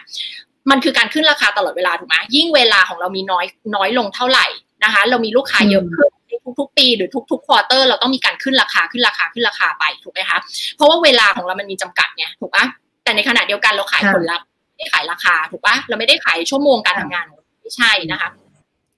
[0.69, 4.47] มันคือการขึ้นราคาตลอดเวลาถูกไหมยิ่งเวลาของเรามีน้อยน้อยลงเท่าไหร่
[4.83, 10.37] นะคะ เรามีลูกค้าเยอะขึ้นในทุกๆ ปีหรือทุกๆควอเตอร์เราต้องมีการขึ้นราคาขึ้นราคาขึ้นราคาไปถูกไหมคะ
[10.75, 12.65] เพราะว่าเวลาของเรามันมีจำกัดไงถูกปะ
[13.03, 17.25] แต่ในขณะเดียวกันเราขายค่ะผลลัพธ์ไม่ได้ขายราคาถูกปะเราไม่ได้ขายชั่วโมงการทำงาน
[17.61, 18.29] ไม่ใช่นะคะ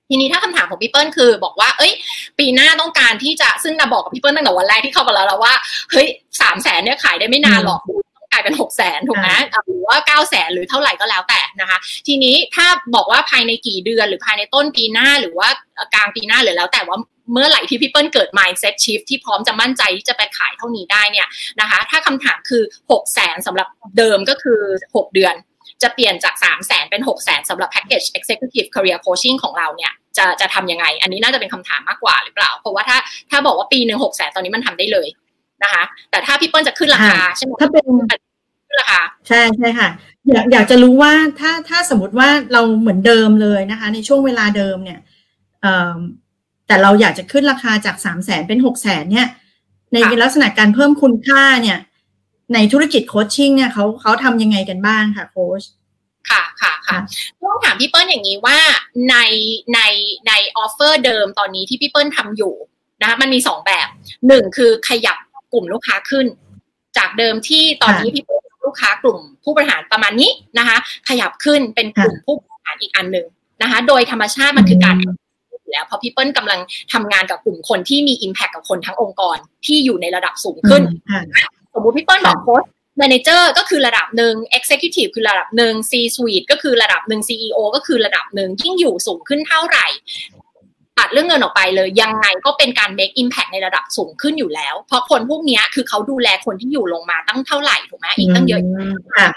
[0.10, 1.94] ทีนี้ถ้าคำถามของพี่เปิ้ลคือบอกว่า เอ้ย
[2.39, 5.53] ปีหน้าต้องการที่จะซึ่งนาบอกกับพี่เปิ้ลตั้งแต่วันแรกที่เข้ามาแล้วแล้วว่า
[5.91, 6.08] เฮ้ย
[6.41, 15.48] สามแสนเนี่ยขายได้ไม่นานหรอกต้องกลายเป็นหกแสนถูกไหมอะหรือว่าเก้าแสนหรือเท่าไหร่ก็แล้วแต่นะคะ ทีนี้ถ้าบอกว่าภายในกี่เดือนหรือภายในต้นปีหน้าหรือว่า
[15.93, 16.98] กลางปีหน้าหรือแล้วแต่ว่า
[17.33, 21.27] เมื่อไหร่ที่พี่เปิ้ลเกิด mindset shift ที่พร้อมจะมั่นใจที่จะไปขายเท่านี้ได้เนี่ย
[21.62, 23.67] นะคะ ถ้าคำถามคือ6 0แสนสำหรับ
[23.98, 24.60] เดิมก็คือ
[24.95, 25.36] 6 เดือน
[25.83, 32.98] จะเปลี่ยนจาก 3 0 0แสนเป็น 6 0แสนสำหรับ package executive career coaching ของเราเนี่ยจะจะทำยังไง อันนี้น่าจะเป็นคำถามมากกว่าหรือเปล่า เพราะว่าถ้า
[33.31, 35.07] ถ้าบอกว่าปีหนึ่งหกแสนตอนนี้มันทำได้เลย
[35.63, 37.85] นะคะ แต่ถ้าพี่เปิ้ลจะขึ้นราคาค่ะใช่ไหมถ้าเป็น
[38.72, 39.90] ขึ้นราคาใช่ใช่ค่ะ
[40.29, 45.00] อยากอยากจะรู้ว่าถ้าถ้าสมมติว่าเราเหมือนเดิมเลยนะคะ ในช่วงเวลาเดิมเนี่ย
[45.62, 45.98] เอ่อ
[46.68, 49.27] แต่เราอยากจะขึ้นราคาจากสามแสนเป็นหกแสนเนี่ย
[49.94, 51.79] ในค่ะลักษณะการเพิ่มคุณค่าเนี่ย
[52.53, 55.64] ในธุรกิจโคชชิ่งเนี่ยเขาเขาทำยังไงกันบ้างค่ะโค้ช
[56.29, 56.98] ค่ะค่ะค่ะ
[57.44, 58.60] ต้องถามพี่เปิ้ลอย่างนี้ว่า
[59.10, 59.18] ใน
[59.74, 59.79] ใน
[60.27, 62.53] ในออฟเฟอร์เดิมตอนนี้ที่พี่เปิ้ลทำอยู่
[63.01, 63.88] นะคะมันมีสองแบบ
[64.27, 65.18] หนึ่งคือขยับ
[65.53, 66.25] กลุ่มลูกค้าขึ้น
[66.98, 68.41] จากเดิมที่ตอนนี้พี่เปิ้ล
[68.72, 70.77] ลูกค้ากลุ่มผู้บริหารประมาณนี้นะคะ
[71.10, 73.27] ขยับขึ้นเป็นกลุ่มผู้บริหารอีกอันหนึ่ง
[73.62, 75.14] นะคะ โดยธรรมชาติมันคือการอยู่
[75.72, 76.60] แล้วเพราะพี่เปิ้ลกำลัง
[76.94, 81.22] ทำงานกับกลุ่มคนที่มี Impact กับคนทั้งองค์กรที่อยู่ในระดับสูงขึ้นค่ะ
[81.74, 82.64] สมมติพี่เปิ้ลบอกโค้ช
[83.01, 89.88] manager ก็คือระดับหนึ่ง executive คือระดับหนึ่ง C suite ก็คือระดับหนึ่ง CEO ก็คือระดับหนึ่งยิ่งอยู่สูงขึ้นเท่าไหร่
[91.01, 98.61] ตัดเรื่องเงินออกไปเลย ยังไงก็เป็นการ make impact ในระดับสูงขึ้นอยู่แล้ว เพราะคนพวกเนี้ยคือเขาดูแลคนที่อยู่ลงมาตั้งเท่าไหร่ถูกไหมอีกตั้งเยอะ
[99.18, 99.27] ค่ะ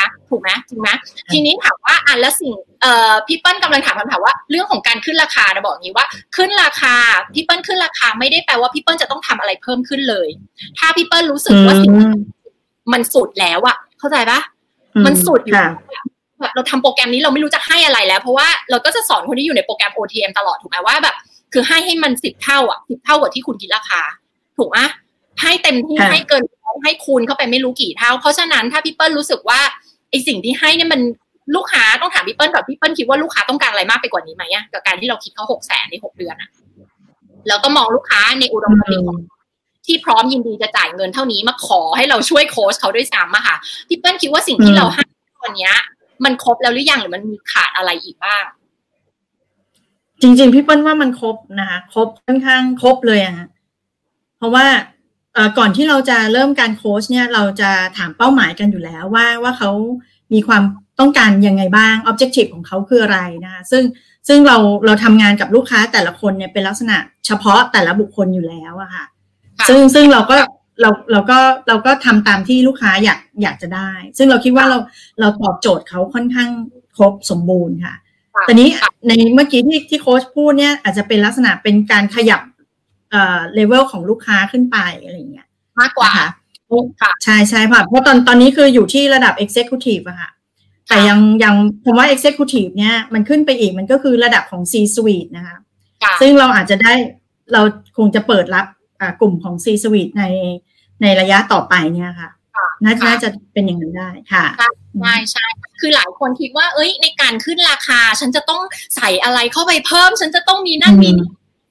[0.00, 0.88] นะถูกไหมจริงไหม
[1.32, 6.94] ทีนี้ถามว่าอะแล้วสิ่งเอ่อพี่เปิ้ลกำลังถามคำถามว่าเรื่องของการขึ้นราคานะบอกอย่างนี้ว่า ขึ้นราคา
[7.34, 10.28] พี่เปิ้ลขึ้นราคาไม่ได้แปลว่าพี่เปิ้ลจะต้องทำอะไรเพิ่มขึ้นเลย
[10.78, 11.92] ถ้าพี่เปิ้ลรู้สึกว่าสิ่ง
[12.92, 14.40] มันสุดแล้วอะเข้าใจปะ
[15.06, 16.04] มันสุดอยู่ค่ะแบบ
[16.54, 21.16] เราทำโปรแกรมนี้เราไม่รู้จะให้อะไรแล้ว เพราะว่าเราก็จะสอนคนที่อยู่ในโปรแกรม OTM ตลอดถูกไหมว่าแบบ
[21.52, 24.00] คือให้ให้มันสิบเท่าอะสิบเท่ากว่าที่คุณคิดราคา
[24.58, 24.78] ถูกไหม
[25.42, 29.60] ให้เต็มที่ค่ะให้เกินร้อยให้คูณเข้าไปไม่รู้กี่เท่า เพราะฉะนั้นถ้าพี่เปิ้ลรู้สึกว่า
[30.10, 31.00] ไอสิ่งที่ให้เนี่ยมัน
[31.56, 36.50] ลูกค้าต้องถามพี่เปิ้ลก่อนพี่เปิ้ลคิดว่าลูกค้าต้องการอะไรมากไปกว่านี้ไหมอะกับการที่เราคิดเขาหกแสนในหกเดือนอะ
[37.48, 39.18] แล้วก็มองลูกค้าในอุดมคติของ
[39.86, 43.56] ที่พร้อมยินดีจะจ่ายเงินเท่านี้มาขอให้เราช่วยโค้ชเขาด้วยซ้ำอะค่ะ
[43.88, 45.02] พี่เปิ้ลคิดว่าสิ่งที่อืมเราให้
[45.42, 45.72] ตอนเนี้ย
[46.24, 48.44] มันครบแล้วหรือยังหรือมันมีขาดอะไรอีกบ้าง
[50.22, 53.48] จริง ๆ พี่เปิ้ลว่ามันครบนะคะครบค่อนข้างครบเลยอะฮะ
[54.38, 54.66] เพราะว่า
[55.34, 59.70] เอ่อก่อนที่เราจะเริ่มการโค้ชเนี่ยเราจะถามเป้าหมายกันอยู่แล้วว่าว่าเขา
[60.32, 60.62] มีความ
[61.00, 63.82] ต้องการยังไงบ้าง objective ของเขาคืออะไรนะคะซึ่ง
[64.28, 69.04] ซึ่งเราเราทำงานกับลูกค้าแต่ละคนเนี่ยเป็นลักษณะเฉพาะแต่ละบุคคลอยู่แล้วอะค่ะ
[69.58, 70.36] ค่ะซึ่งซึ่งเราก็
[70.80, 74.78] เราเราก็เราก็ทำตามที่ลูกค้าอยากอยากจะได้ ซึ่งเราคิดว่าเรา
[75.20, 76.50] เราตอบโจทย์เขาค่อนข้าง
[76.96, 77.94] ครบสมบูรณ์ค่ะ
[78.34, 82.40] ค่ะตอนนี้ค่ะในเมื่อกี้ที่ที่โค้ชพูดเนี่ยอาจจะเป็นลักษณะเป็นการขยับ
[83.10, 85.46] เอ่อเลเวลของลูกค้าขึ้นไปอะไรอย่างเงี้ย
[85.80, 86.28] มากกว่านะคะ
[87.00, 90.30] ค่ะใช่ใช่ค่ะเพราะตอนตอนนี้คืออยู่ที่ระดับ Executive อะค่ะ
[90.88, 95.56] แต่ยังยังคำว่า Executive เนี่ยมันขึ้นไปอีกมันก็คือระดับของ C Suite นะคะ
[96.02, 96.92] ค่ะซึ่งเราอาจจะได้
[97.52, 97.60] เรา
[97.96, 98.75] คงจะเปิดรับอ่า
[99.20, 100.24] กลุ่มของ C Suite ใน
[101.02, 104.44] ในระยะต่อไปเนี่ยค่ะค่ะน่าค่ะน่าจะเป็นอย่างนั้นได้ค่ะ
[105.00, 105.46] ใช่ใช่
[105.80, 108.62] คือหลายคนคิดว่า เอ้ย ในการขึ้นราคา ฉันจะต้อง
[108.96, 111.28] ใส่อะไรเข้าไปเพิ่ม ฉันจะต้องมีนั่นมีนี่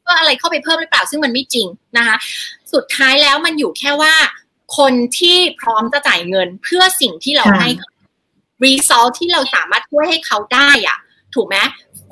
[0.08, 2.16] ก็อะไรเข้าไปเพิ่มหรือเปล่าซึ่งมันไม่จริงนะคะ
[2.74, 4.14] สุดท้ายแล้วมันอยู่แค่ว่า
[4.78, 7.70] คนที่พร้อมจะจ่ายเงินเพื่อสิ่งที่เราให้
[8.64, 10.98] result ที่เราสามารถช่วยให้เขาได้อะ
[11.36, 11.58] ถูกไหม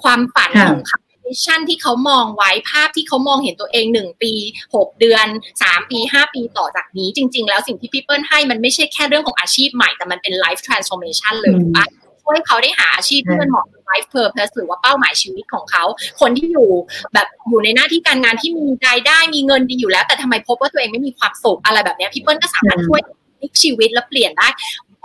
[0.03, 4.33] ความฝันของเขา vision ที่เขามองไว้ภาพที่เขามองเห็นตัวเองหนึ่งปี
[4.75, 5.27] หกเดือน
[5.63, 11.85] สามปีห้าปีต่อจากนี้ จริง ๆ แล้วสิ่งที่พี่เปิ้ลให้มันไม่ใช่แค่เรื่องของอาชีพใหม่แต่มันเป็น life transformation เลยถูกปะ
[12.23, 15.83] ช่วยเขาได้หาอาชีพที่มันเหมาะกับ life purpose หรือว่าเป้าหมายชีวิตของเขา
[16.21, 16.69] คนที่อยู่
[17.13, 23.01] แบบอยู่ในหน้าที่การงานที่มีรายได้มีเงินดีอยู่แล้ว แต่ทำไมพบว่าตัวเองไม่มีความสุขอะไรแบบนี้พี่เปิ้ลก็สามารถช่วย
[23.39, 24.47] พลิกชีวิตและเปลี่ยนได้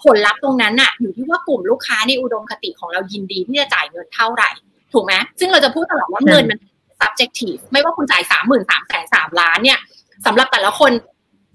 [0.04, 4.50] ผลลัพธ์ตรงนั้นน่ะอยู่ที่ว่ากลุ่มลูกค้าในอุดมคติของเรายินดีที่จะจ่ายเงินเท่าไหร่
[4.92, 6.58] ถูกไหมซึ่งเราจะพูดตลอดว่าเงินมัน
[7.00, 9.78] subjective ไม่ว่าคุณจ่ายสามหมื่นสามแสนสามล้านเนี่ย
[10.26, 10.92] สำหรับแต่ละคน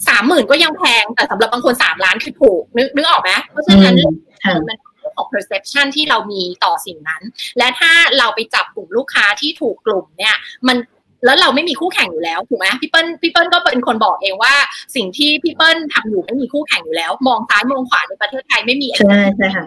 [0.10, 3.96] สามหมื่นก็ยังแพง แต่สำหรับบางคนสามล้านคือถูกนึกนึกออกไหมเพราะฉะนั้น
[4.68, 4.78] มัน
[5.16, 7.22] ของ perception ที่เรามีต่อสิ่งนั้น
[7.58, 10.36] และถ้าเราไปจับกลุ่มลูกค้าที่ถูกกลุ่มเนี่ย
[10.68, 10.78] มัน
[11.26, 14.54] แล้วเราไม่มีคู่แข่งอยู่แล้วถูกไหมพี่เปิ้ลพี่เปิ้ลก็เป็นคนบอกเองว่า
[14.96, 19.66] สิ่งที่พี่เปิ้ลทำอยู่ไม่มีคู่แข่งอยู่แล้ว มองซ้ายมองขวาในประเทศไทยไม่มีใช่ใช่ค่ะ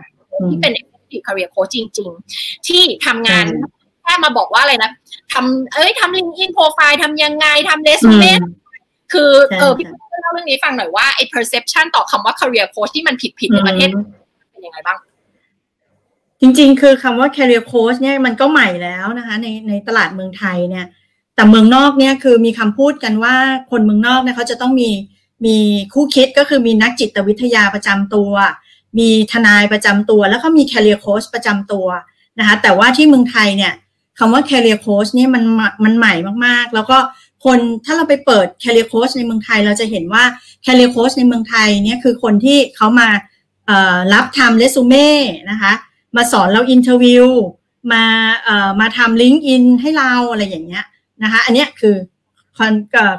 [0.50, 0.72] ที่เป็น
[1.06, 3.46] executive career coach จริง ๆ ที่ทำงาน
[4.02, 4.90] แค่มาบอกว่าอะไรนะ
[5.32, 8.32] ทำเอ้ยทำ LinkedIn profile ทำยังไงทำเรซูเม่
[9.12, 13.88] คือเออพี่เปิ้ลเล่าเรื่องนี้ฟังหน่อยว่าไอ้ perception ต่อคำว่า career coach ที่มันผิดผิดในประเทศ
[14.50, 14.98] เป็นยังไงบ้าง
[16.40, 20.86] จริงๆ คือคำว่า career coach เนี่ยมันก็ใหม่แล้วนะคะ ในในตลาดเมืองไทยเนี่ย
[21.34, 23.36] แต่เมืองนอกเนี่ยคือมีคำพูดกันว่า
[23.70, 24.90] คนเมืองนอกเนี่ยเขาจะต้องมี
[25.46, 25.56] มี
[25.92, 28.30] คู่คิดก็คือมีนักจิตวิทยาประจำตัว
[28.98, 31.87] มีทนายประจำตัว แล้วก็มี career coach ประจำตัว
[32.38, 33.72] นะคะแต่ว่าที่เมืองไทยเนี่ย
[34.18, 35.44] คำว่า career coach เนี่ยมัน
[35.85, 36.14] มันใหม่
[36.46, 36.98] มากๆ แล้วก็
[37.44, 40.24] คนถ้าเราไปเปิด career coach ในเมืองไทย เราจะเห็นว่า
[40.66, 43.09] career coach ในเมืองไทยเนี่ยคือคนที่เขามา
[44.14, 45.11] รับทำเรซูเม่
[45.50, 45.72] นะคะ
[46.16, 47.26] มาสอนเรา interview
[47.92, 48.04] มา
[48.44, 50.85] เอ่อมาทำ LinkedIn ให้เราอะไรอย่างเงี้ย
[51.22, 51.96] นะคะอันเนี้ยคือ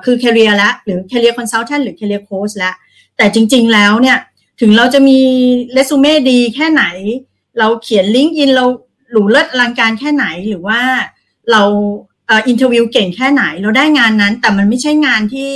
[0.06, 2.72] คือ career ละหรือ career consultant หรือ career coach ละ
[3.18, 4.18] แต่จริง ๆ แล้วเนี่ย
[4.62, 5.20] ถึงเราจะมี
[5.74, 6.84] เรซูเม่ดีแค่ไหน
[7.60, 8.66] เราเขียน LinkedIn เรา
[9.12, 10.80] หรูเลิศอลังการแค่ไหนหรือว่า
[11.52, 11.64] เรา
[12.32, 15.50] interview เก่งแค่ไหน เราได้งานนั้น แต่มันไม่ใช่งานที่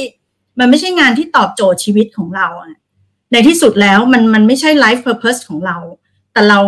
[0.59, 2.47] มันไม่ใช่งานที่ตอบโจทย์ชีวิตของเรา
[3.31, 5.77] ในที่สุดแล้วมันมันไม่ใช่ไลฟ์เพอร์เพสของเรา
[6.33, 6.59] แต่เรา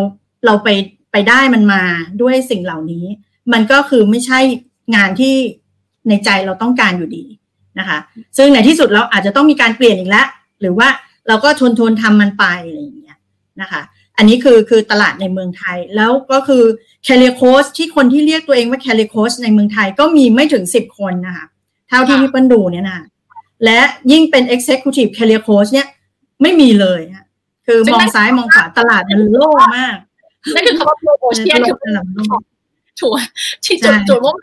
[0.45, 0.69] เราไป
[1.11, 1.83] ไปได้มันมา
[2.21, 3.05] ด้วยสิ่งเหล่านี้
[3.53, 4.39] มันก็คือไม่ใช่
[4.95, 5.35] งานที่
[6.09, 7.25] ในใจเราต้องการอยู่ดี
[7.79, 7.97] นะคะ
[8.37, 10.27] ซึ่งในที่สุดเราอาจจะต้องมีการเปลี่ยนอีกแล้ว
[10.61, 10.87] หรือว่า
[11.27, 13.17] เราก็ทนทนทำมันไปอะไรอย่างเงี้ย
[13.61, 13.81] นะคะ
[14.17, 16.63] อันนี้คือคือตลาดในเมืองไทยแล้วก็คือ
[17.07, 21.45] career coach ที่คนที่เรียกตัวเองว่า career coach ในเมืองไทยก็มีไม่ถึงสิบคนนะคะ
[21.89, 22.99] เท่าที่พี่เปิ้ลดูเนี่ยนะ
[23.65, 23.79] และ
[24.11, 25.87] ยิ่งเป็น executive career coach เนี่ย
[26.41, 27.01] ไม่มีเลย
[27.67, 29.97] คือมองซ้ายมองขวาตลาดมันโล่งมาก
[30.55, 31.95] นั่นคือคำว่าโปรโมชั่นคือ
[32.99, 33.13] ถูก
[33.65, 34.33] ที่จุดจุดว่า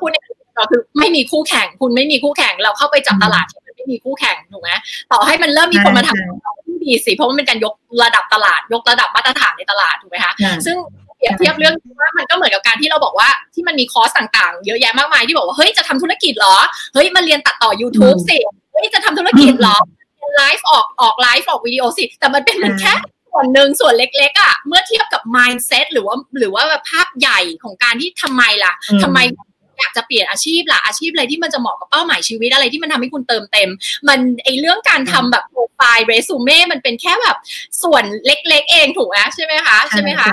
[0.00, 0.24] พูดเนี่ย
[0.58, 4.70] ก็คือไม่มีคู่แข่ง คุณไม่มีคู่แข่งเราเข้าไปจับตลาดที่มัน ไม่มีคู่แข่งถูกไหม
[5.12, 10.32] ต่อให้มันเริ่มมีคนมาทำที่ดีสิเพราะมันเป็นการยกระดับตลาด ยกระดับมาตรฐานในตลาดถูกไหมคะ
[10.66, 10.76] ซึ่ง
[11.16, 16.56] เปรียบเทียบเรื่องว่ามันก็เหมือนกับการที่เราบอกว่าที่มันมีคอร์สต่างๆ เยอะแยะมากมายที่บอกว่าเฮ้ยจะทำธุรกิจเหรอ
[16.94, 18.38] เฮ้ยมาเรียนตัดต่อ YouTube สิ
[18.72, 19.76] เฮ้ยจะทำธุรกิจเหรอ
[20.36, 22.94] ไลฟ์ออกออกไลฟ์ออกวิดีโอสิ แต่มันเป็นเหมือนแค่
[23.30, 29.18] ส่วนหนึ่งส่วนเล็ก ๆอะเมื่อเทียบกับ mindset หรือว่าหรือว่าภาพใหญ่ของการที่ทำไมล่ะทำไม
[29.82, 33.70] อยากจะเปลี่ยนอาชีพล่ะอาชีพอะไรที่มันจะเหมาะกับเป้าหมายชีวิตอะไรที่มันทำให้คุณเติมเต็ม
[34.08, 37.36] มันไอเรื่องการทำแบบ profile resume มันเป็นแค่แบบ
[37.82, 40.30] ส่วนเล็ก ๆ เองถูกไหมใช่ไหมคะใช่ไหมคะ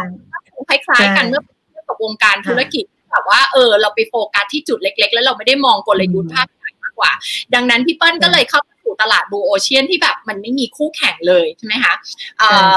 [0.70, 7.12] คล้ายๆกันเมื่อเทียบกับวงการธุรกิจแบบว่าเออเราไปโฟกัสที่จุดเล็ก ๆ แล้วเราไม่ได้มองกลยุทธ์ภาพใหญ่มากกว่า
[7.54, 11.94] ดังนั้นพี่เปิ้ลก็เลยเข้าสู่ตลาดบูโอเชียนที่แบบมันไม่มีคู่แข่งเลยใช่ไหมคะ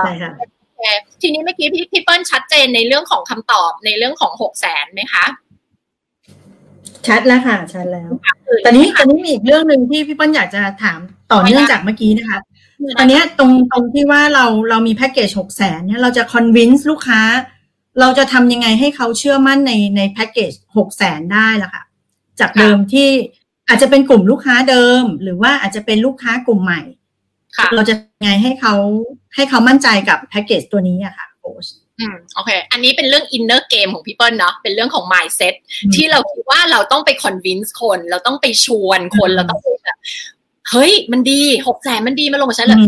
[0.05, 0.33] ใช่ค่ะ
[1.23, 5.25] ทีนี้เมื่อกี้พี่พี่เปิ้ลชัดเจนในเรื่องของคำตอบในเรื่องของหกแสนไหมคะ
[7.09, 8.11] ชัดแล้วค่ะ ชัดแล้ว
[8.65, 10.99] ตอนนี้ตอนนี้มีอีกเรื่องหนึ่งที่พี่เปิ้ลอยากจะถาม
[11.33, 12.39] ต่อเนื่องจากเมื่อกี้นะคะ
[12.99, 17.21] ตอนนี้ตรงตรงที่ว่าเราเรามีแพ็กเกจหกแสนเนี่ยเราจะ convince ลูกค้า
[18.01, 21.83] เราจะทำยังไงให้เขาเชื่อมั่นในในแพ็กเกจหกแสนได้ล่ะค่ะ
[22.41, 23.09] จากเดิมที่
[23.69, 26.83] อาจจะเป็นกลุ่มลูกค้าเดิม หรือว่าอาจจะเป็นลูกค้ากลุ่มใหม่
[27.75, 28.75] เราจะไงให้เขา
[29.35, 31.67] ให้เขามั่นใจกับแพ็กเกจตัวนี้อะค่ะโค้ช
[32.01, 35.55] อืมโอเค อันนี้เป็นเรื่อง inner game ของพี่เปิ้ลเนาะเป็นเรื่องของ mindset
[35.95, 39.99] ที่เราคิดว่าเราต้องไป convince คน เราต้องไปชวนคนเราต้องแบบ
[40.71, 42.79] เฮ้ย มันดีหกแสนมันดีมาลงกับฉันเลย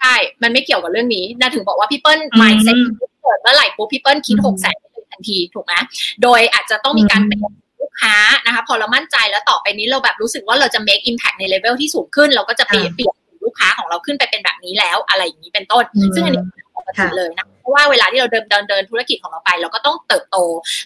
[0.00, 2.76] ใช่มันไม่เกี่ยวกับเรื่องนี้นาถึงบอกว่าพี่เปิ้ล mindset
[3.22, 4.76] เกิดเมื่อไหร่ปุ๊บพี่เปิ้ลคิดหกแสน
[5.12, 5.74] ทันทีถูกไหม
[6.22, 7.38] โดยอาจจะต้องมีการเป็น
[7.80, 16.42] ลูกค้านะคะ พอเรามั่นใจแล้วต่อไปนี้เราแบบรู้สึกว่าเราจะ make impact ในเลเวลที่สูงขึ้น เราก็จะเปลี่ยนเปลี่ยนลูกค้าของเราขึ้นไปเป็นแบบนี้แล้วอะไรอย่างนี้เป็นต้น ซึ่งอันนี้
[16.76, 20.36] ปกติเลยนะ เพราะว่าเวลาที่เราเดินเดินเดินธุรกิจของเราไป เราก็ต้องเติบโต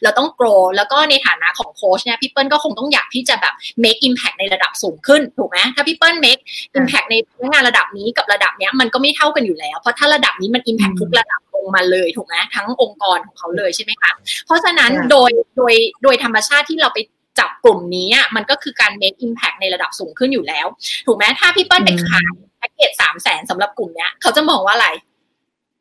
[0.02, 6.42] เราต้อง grow แล้วก็ในฐานะของโค้ชเนี่ยพี่เปิ้ลก็คงต้องอยากที่จะแบบ make impact ในระดับสูงขึ้นถูกไหมถ้าพี่เปิ้ล make
[6.78, 14.10] impact ในพนักงานระดับนี้กับระดับเนี้ยมันก็ไม่เท่ากันอยู่แล้ว เพราะถ้าระดับนี้มัน impact ทุกระดับลงมาเลยถูกไหมทั้งองค์กรของเขาเลยใช่ไหมคะ
[14.46, 16.98] เพราะฉะนั้นโดยโดยโดยธรรมชาติที่เราไป
[17.38, 20.66] จับกลุ่มนี้อะมันก็คือการ make impact ในระดับสูงขึ้นอยู่แล้ว
[21.06, 24.88] ถูกไหมถ้าพี่เปิ้ลไปขายแพ็กเกจสามแสนสำหรับกลุ่มเนี้ยเขาจะมองว่าอะไร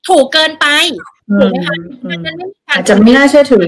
[0.08, 0.68] ถูกเกินไป
[1.42, 1.76] ถูกไหมคะ
[2.10, 3.68] มันไม่มีการอาจจะไม่น่าเชื่อถือ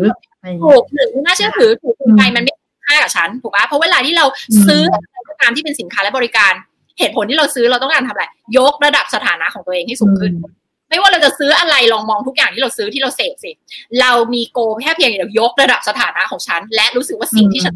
[0.64, 2.54] ถูกหรือไม่น่าเชื่อถือถูกเกินไปมันไม่
[2.88, 4.26] ค่ากับฉันถูกปะเพราะเวลาที่เรา
[4.68, 6.54] ซื้ออะไรก็ตามที่เป็นสินค้าและบริการ
[7.00, 8.26] เหตุผลที่เราซื้อเราต้องการทำอะไร
[8.58, 10.34] ยกระดับสถานะของตัวเองให้สูงขึ้น
[10.90, 13.52] ไม่ว่าเราจะซื้ออะไรลองมองทุกอย่างที่เราซื้อที่เราเสพสิ
[14.02, 17.76] เรามีโกแค่เพียงเดียวยกระดับสถานะของฉัน และรู้สึกว่าสิ่งที่ฉัน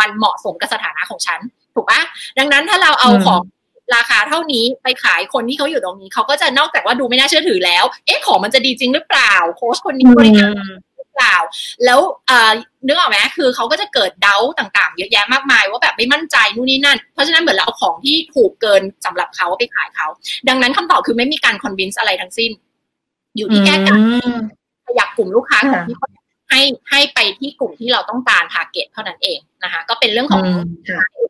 [0.00, 1.40] มันเหมาะสมกับสถานะของฉัน
[1.74, 2.00] ถูกปะ
[2.38, 3.40] ดังนั้นถ้าเราเอาของ
[3.94, 10.50] ราคาเท่านี้ไปขายคนที่เขาอยู่ตรงนี้ เขาก็จะนอกจากว่าดูไม่น่าเชื่อถือแล้ว เอ๊ะของมันจะดีจริงหรือเปล่า โค้ชคนนี้บริการ
[10.96, 11.36] หรือเปล่า
[11.84, 12.00] แล้ว
[12.86, 20.06] นึกออกไหมคือเขาก็จะเกิดเดาต่างๆ เยอะแยะมากมาย ว่าแบบไม่มั่นใจนู่นนี่นั่น เพราะฉะนั้นเหมือนเราเอาของที่ถูกเกินสำหรับเขาไปขายเขา
[20.48, 22.50] ดังนั้นคำตอบคือไม่มีการคอนวินส์อะไรทั้งสิ้น
[23.36, 24.00] อยู่ที่แค่การ
[24.86, 25.96] ขยับกลุ่มลูกค้าของที่
[26.50, 30.42] ให้ให้ไปที่กลุ่มที่เราต้องการทาร์เก็ตเท่านั้นเองนะคะ ก็เป็นเรื่องของ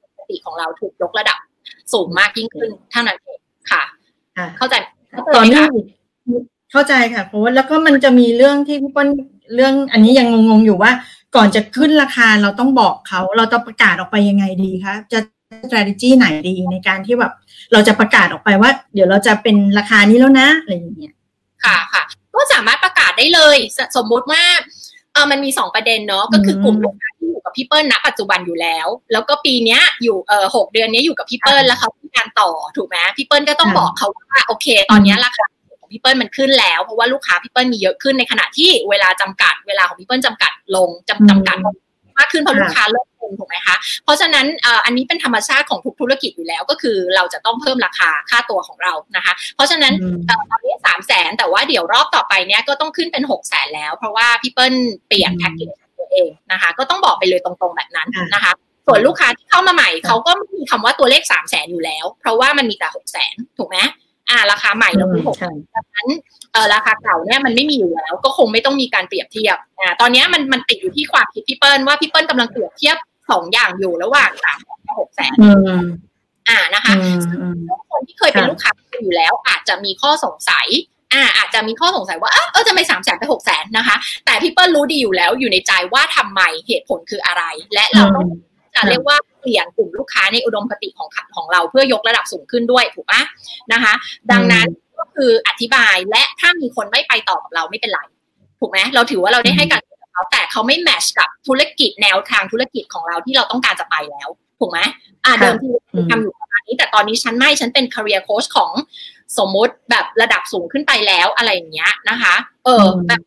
[0.05, 1.38] ปกติของเราถูกยกระดับ
[1.92, 3.40] สูงมากยิ่งขึ้นเท่านั้นเอง
[3.71, 3.83] ค่ะ
[4.59, 4.75] เข้าใจ
[5.35, 5.62] ตอนนี้
[6.73, 9.09] เข้าใจค่ะเพราะว่าแล้วก็มันจะมีเรื่องที่พี่ป้น
[9.55, 10.92] เรื่องอันนี้ยังงงๆอยู่ว่า
[11.37, 15.18] ก่อนจะขึ้นราคาเราต้องบอกเขาเราต้องประกาศออกไปยังไงดีคะจะ
[15.68, 17.33] strategy ไหนดีในการที่แบบ
[17.73, 21.14] เราจะประกาศออกไปว่า เดี๋ยวเราจะเป็นราคานี้แล้วนะอะไรอย่างเงี้ย
[21.64, 22.03] ค่ะค่ะ
[22.35, 23.57] ก็สามารถประกาศได้เลย
[23.97, 24.42] สมมุติว่า
[25.12, 35.44] เออมันมีสองประเด็นเนาะก็คือกลุ่มลูกค้าที่อยู่กับพี่เปิ้ลณปัจจุบันอยู่แล้ว แล้วก็ปีเนี้ยอยู่เออหกเดือนนี้อยู่กับพี่เปิ้ลแล้วเขาต้องการต่อถูกไหมพี่เปิ้ลก็ต้องบอกเขาว่าโอเค ตอนนี้ราคา
[35.81, 41.57] ของพี่เปิ้ลมันขึ้นแล้วเพราะว่าลูกค้าพี่เปิ้ลมีเยอะขึ้นในขณะที่เวลาจำกัดเวลาของพี่เปิ้ลจำกัดลงจำจำกัด
[42.18, 44.46] มากขึ้นเพราะลูกค้าเริ่มลงถูกไหมคะ เพราะฉะนั้น
[44.85, 49.92] อันนี้เป็นธรรมชาติของทุกธุรกิจอยู่แล้วก็คือเราจะต้องเพิ่มราคาค่าตัวของเรานะคะ เพราะฉะนั้น
[50.51, 54.75] ตอนนี้สามแสนแต่ว่าเดี๋ยวรอบต่อไปเนี้ยก็ต้องขึ้นเป็นหกแสนแล้ว เพราะว่าพี่เปิ้ล
[55.09, 58.53] เปลี่ยนแพ็กเกจตัวเองนะคะ ก็ต้องบอกไปเลยตรงๆแบบนั้นนะคะ
[58.87, 63.79] ส่วนลูกค้าที่เข้ามาใหม่เขาก็ไม่มีคำว่าตัวเลขสามแสนอยู่แล้ว เพราะว่ามันมีแต่หกแสนถูกไหม
[64.33, 65.37] อ่าราคาใหม่เราคือหก
[65.75, 66.09] ดังนั้น
[66.53, 72.97] เออราคาเก่าเนี่ยมันไม่มีอยู่แล้ว ก็คงไม่ต้องมีการเปรียบเทียบอ่าตอนนี้มันมันติดอยู่ที่ความคิดพี่เปิ้ลว่าพี่เปิ้ลกำลังเปรียบเทียบ
[73.31, 75.35] สองอย่างอยู่ระหว่างสามแสนกับหกแสน
[76.49, 76.92] อ่านะคะ
[77.90, 78.71] คนที่เคยเป็นลูกค้า
[79.03, 80.68] อยู่แล้ว อาจจะมีข้อสงสัย
[81.12, 88.27] อ่าอาจจะมีข้อสงสัยว่าเออจะไม่สามแสนไปหกแสนนะคะ แต่พี่เปิ้ลรู้ดีอยู่แล้วอยู่ในใจว่าทำไมเหตุผลคืออะไร และเราต้อง
[88.74, 93.22] จะเรียกว่าเปลี่ยนกลุ่มลูกค้าในอุดมคติของของเราเพื่อยกระดับสูงขึ้นด้วยถูกปะ
[93.72, 93.92] นะคะ
[94.32, 94.66] ดังนั้น
[94.98, 98.00] ก็คืออธิบายและถ้ามีคนไม่ไปต่อกับเราไม่เป็นไร
[98.61, 99.80] ถูกไหมเราถือว่าเราได้ให้การ
[100.14, 104.28] เขาแต่เขาไม่แมชกับธุรกิจแนวทางธุรกิจของเราที่เราต้องการจะไปแล้ว
[104.61, 104.80] ถูกไหม
[105.24, 105.72] อ่าเดิมที่
[106.11, 108.70] ทำอยู่ประมาณนี้ แต่ตอนนี้ฉันไม่ฉันเป็น career coach ของ
[109.38, 113.20] สมมุติแบบระดับสูงขึ้นไปแล้วอะไรอย่างเงี้ยนะคะ เออแบบ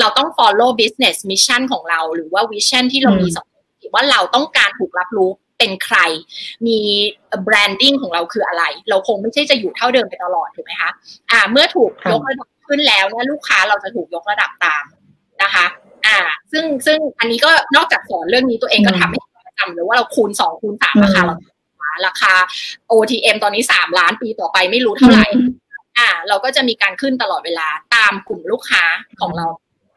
[0.00, 3.46] เราต้อง follow business mission ของเรา หรือว่า vision ที่เรามีสอง
[3.94, 5.98] ว่าเราต้องการถูกรับรู้เป็นใคร
[6.66, 6.78] มี
[7.46, 10.90] branding ของเราคืออะไร เราคงไม่ใช่จะอยู่เท่าเดิมไปตลอดถูกไหมคะ
[11.30, 14.84] อ่า เมื่อถูกยกระดับขึ้นแล้วเนี่ยลูกค้าเราจะถูกยกระดับตาม
[15.42, 15.66] นะคะ
[16.06, 16.18] อ่า
[16.52, 21.36] ซึ่งซึ่งอันนี้ก็นอกจากสอนเรื่องนี้ตัวเองก็ทำให้ประจำเลยว่าเราคูณสองคูณสามราคาเรา
[22.06, 22.32] ราคา
[22.92, 25.26] OTM ตอนนี้สามล้านปีต่อไปไม่รู้เท่าไหร่
[25.98, 28.84] อ่า เราก็จะมีการขึ้นตลอดเวลาตามกลุ่มลูกค้า
[29.20, 29.46] ของเรา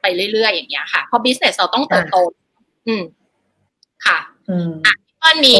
[0.02, 2.18] ไปเรื่อยๆอย่างเงี้ยค่ะเพราะ business เราต้องเติบโต
[2.88, 3.04] อืม
[4.06, 4.18] ค่ะ
[4.50, 5.54] อะพี่เปิ้ลมี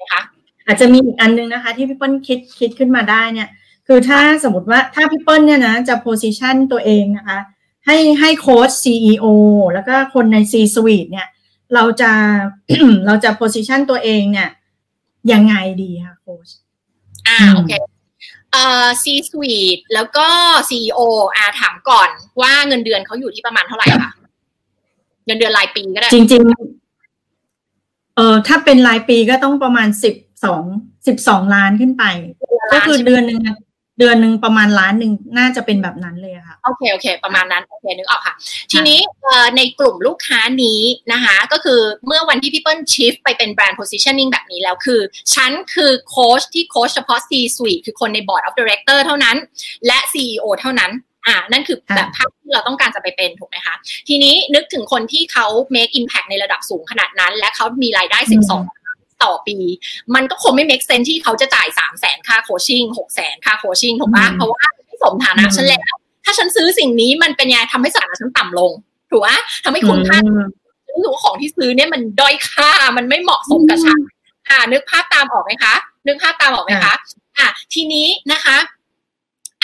[0.00, 0.20] นะคะ
[0.66, 3.48] อาจจะมีอีกอันนึงนะคะ ที่พี่เปิ้ลคิดคิดขึ้นมาได้เนี่ย
[3.86, 7.38] คือถ้าสมมติว่าถ้าพี่เปิ้ลเนี่ยนะจะ position ตัวเองนะคะ
[7.86, 9.26] ให้ให้โค้ช CEO
[9.72, 11.28] แล้วก็คนใน C suite เนี่ย
[11.74, 12.12] เราจะ
[13.06, 14.48] เราจะ position ตัวเองเนี่ย
[15.32, 16.48] ยังไงดีคะโค้ช
[17.28, 17.72] อ่าโอเค
[18.52, 20.28] เอ่อ C suite แล้วก็
[20.68, 21.00] CEO
[21.36, 22.08] อ่าถามก่อน
[22.40, 24.10] ว่าเงินเดือนเขาอยู่ที่ประมาณเท่าไหร่คะ
[25.26, 26.42] เงินเดือนรายปีก็ได้ จริง
[27.30, 30.64] ๆ เออถ้าเป็นรายปีก็ต้องประมาณสิบสอง
[31.06, 32.04] สิบสองล้านขึ้นไป
[32.72, 33.40] ก็คือเดือนหนึ่ง
[33.98, 38.34] เดือนหนึ่งประมาณล้านหนึ่งน่าจะเป็นแบบนั้นเลยค่ะ โอเคโอเค ประมาณนั้นโอเคนึกออกค่ะ
[38.72, 38.98] ทีนี้
[39.56, 40.80] ในกลุ่มลูกค้านี้
[41.12, 45.00] นะคะ ก็คือเมื่อวันที่พี่เปิ้ล shift ไปเป็นแบรนด์ positioning แบบนี้แล้วคือ
[45.34, 49.36] ฉันคือโค้ชที่โค้ชเฉพาะ C suite คือคนใน board of director เท่านั้น
[49.86, 50.90] และ CEO เท่านั้น
[51.26, 53.74] อ่านั่นคือแบบภาพที่เราต้องการจะไปเป็นถูกไหมคะ
[54.08, 58.18] ทีนี้นึกถึงคนที่เขา make impact ในระดับสูงขนาดนั้น และเขามีรายได้
[58.66, 59.56] 12ต่อปี
[60.14, 68.72] มันก็คงไม่ make sense ที่เขาจะจ่าย3 0 0แสนค่า coaching 6 0แสนค่า coaching ถูกปะเพราะว่าไม่สมฐานะฉันแล้วถ้าฉันซื้อสิ่งนี้มันเป็นยังไงทำให้สถานะฉันต่ำลง
[69.10, 69.30] ถูกไหม
[69.64, 70.18] ทำให้คุณค่า
[70.94, 73.98] รู้สึกว่าของที่ซื้อเนี่ยมันด้อยค่ามันไม่เหมาะสมกับฉัน
[74.48, 75.74] อ่า นึกภาพตามออกไหมคะ
[76.06, 76.92] นึกภาพตามออกไหมคะ
[77.38, 78.56] อะทีนี้นะคะ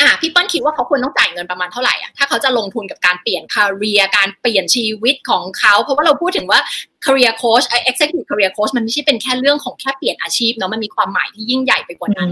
[0.01, 6.61] อะพี่เปิ้ลคิดว่าเขาควรต้องจ่ายเงินประมาณเท่าไหร่อะถ้าเขาจะลงทุนกับการเปลี่ยนคาเรียการเปลี่ยนชีวิตของเขา เพราะว่าเราพูดถึงว่า
[7.05, 12.31] career coach executive career coach มันไม่ใช่เป็นแค่เรื่องของแค่เปลี่ยนอาชีพเนาะมันมีความหมายที่ยิ่งใหญ่ไปกว่านั้น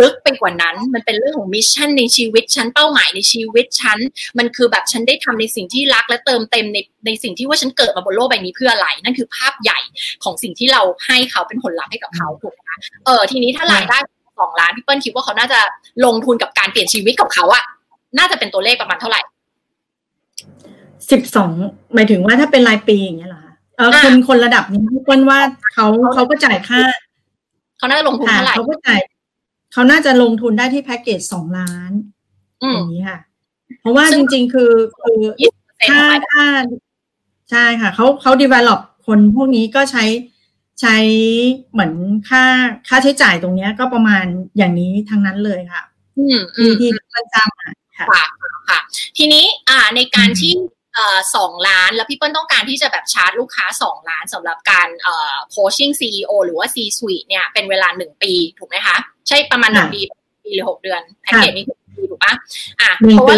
[0.00, 3.98] ลึกไปกว่านั้น มันเป็นเรื่องของ mission ในชีวิตฉันเป้าหมายในชีวิตฉัน
[4.38, 9.80] มันคือแบบฉันได้ทำในสิ่งที่รักและเติมเต็มในในสิ่งที่ว่าฉันเกิดมาบนโลกใบนี้เพื่ออะไร นั่นคือภาพใหญ่
[10.24, 13.98] ของสิ่งที่เราให้เขาเป็นผลลัพธ์ให้กับเขาถูกไหมคะเออทีนี้ถ้ารายได้
[14.38, 15.60] สองล้านพี่เปิ้ลคิดว่าเขาน่าจะ
[16.04, 17.64] ลงทุนกับการเปลี่ยนชีวิตกับเขาอะ
[18.18, 19.20] น่าจะเป็นตัวเลขประมาณเท่าไหร่
[21.10, 21.50] สิบสอง
[21.94, 25.38] หมายถึงว่าถ้าเป็นรายปีอย่างเงี้ยเหรอคะเออคนคนระดับนี้พี่เปิ้ลว่า
[25.74, 26.80] เขาเขาก็จ่ายค่า
[27.78, 29.00] เขาน่าจะลงทุนเท่าไหร่เขาก็จ่าย
[29.72, 31.92] เขาน่าจะลงทุนได้ที่แพ็กเกจสองล้าน
[32.60, 33.18] อย่างนี้ค่ะ
[33.80, 35.20] เพราะว่าจริง ๆ คือคือ
[35.88, 36.44] ถ้าถ้า
[37.50, 40.04] ใช่ค่ะเขาเขา develop คนพวกนี้ก็ใช้
[40.80, 40.96] ใช้
[41.72, 41.92] เหมือน
[42.28, 42.44] ค่า
[42.88, 44.24] ค่าใช้จ่ายตรงเนี้ยก็ประมาณ
[44.56, 45.82] อย่างนี้ทั้งนั้นเลยค่ะ
[46.18, 48.24] อืมที่ที่มันจำค่ะค่ะ
[48.68, 48.78] ค่ะ
[49.18, 50.52] ทีนี้อ่าในการที่
[50.94, 58.96] เอ่อสองล้านแล้วพี่เปิ้ลต้องการที่จะแบบชาร์จลูกค้าสองล้านสำหรับการเอ่อโคชชิ่งซีอหรือว่า C suite เนี่ยเป็นเวลาหนึ่งปีถูกไหมคะ
[59.28, 60.00] ใช่ประมาณหนึ่งปี
[60.44, 61.64] ปีหรือหกเดือนแพ็กเกจนี้
[61.96, 62.32] ปีถูกปะ
[62.80, 63.36] อะเพราะว่า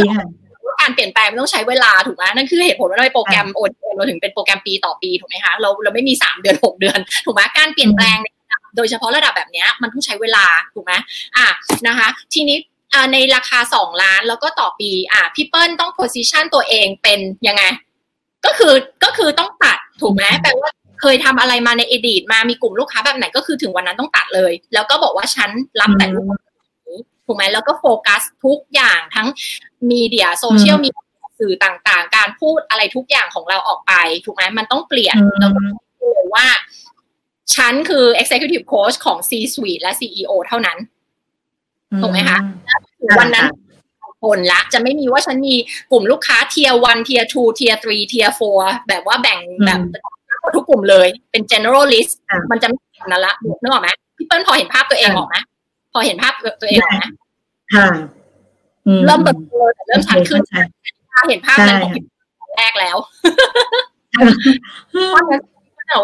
[0.81, 8.17] การเปลี่ยนแปลงมันต้องใช้เวลาถูกไหมนั่นคือเหตุผลว่าเราโปรแกรมโอนเราถึงเป็นโปรแกรมปีต่อปีถูกไหมคะเราเราไม่มีสามเดือนหกเดือนถูกไหมการเปลี่ยนแปลง
[8.77, 10.93] โดยเฉพาะระดับแบบนี้มันต้องใช้เวลาถูกไหม
[11.37, 11.49] อะ
[11.87, 12.59] นะคะ ทีนี้
[13.13, 17.63] ในราคาสองล้านแล้วก็ต่อปีอะพี่เปิ้ลต้องโพสิชันตัวเองเป็นยังไง
[18.45, 26.48] ก็คือก็คือต้องตัดถูกไหมแปลว่าเคยทำอะไรมาในอดีตมามีกลุ่มลูกค้าแบบไหนก็คือถึงวันนั้นต้องตัดเลย แล้วก็บอกว่าฉันรับแต่ลูกค้า
[27.29, 29.29] ถูกไหมแล้วก็โฟกัสทุกอย่างทั้ง
[29.91, 30.91] มีเดียโซเชียลมี
[31.39, 33.93] สื่อต่างๆ การพูดอะไรทุกอย่างของเราออกไป
[34.25, 35.61] ถูกไหมมันต้องเปลี่ยนแล้วก็
[36.13, 36.47] เลยว่า
[37.55, 40.79] ฉันคือ executive coach ของ C suite และ CEO เท่านั้น
[42.01, 42.39] ถูกไหมคะ
[43.19, 43.47] วันนั้น
[44.23, 45.55] คนละ จะไม่มีว่าฉันมี
[45.91, 48.41] กลุ่มลูกค้า tier one tier two tier three tier four
[48.89, 49.81] แบบว่าแบ่งแบบ
[50.55, 52.13] ทุกกลุ่มเลย เป็น generalist
[52.51, 55.58] มันจะไม่นั่นละนึกออกไหมพี่เปิ้ลพอเห็นภาพตัวเองออกไหมพ
[55.99, 57.05] อเห็นภาพตัวเองออกไหม
[59.07, 60.41] เริ่มเปิดเลยเริ่มชัดขึ้น
[61.29, 62.05] เห็นภาพนั้นของพี่
[62.57, 62.97] แรกแล้ว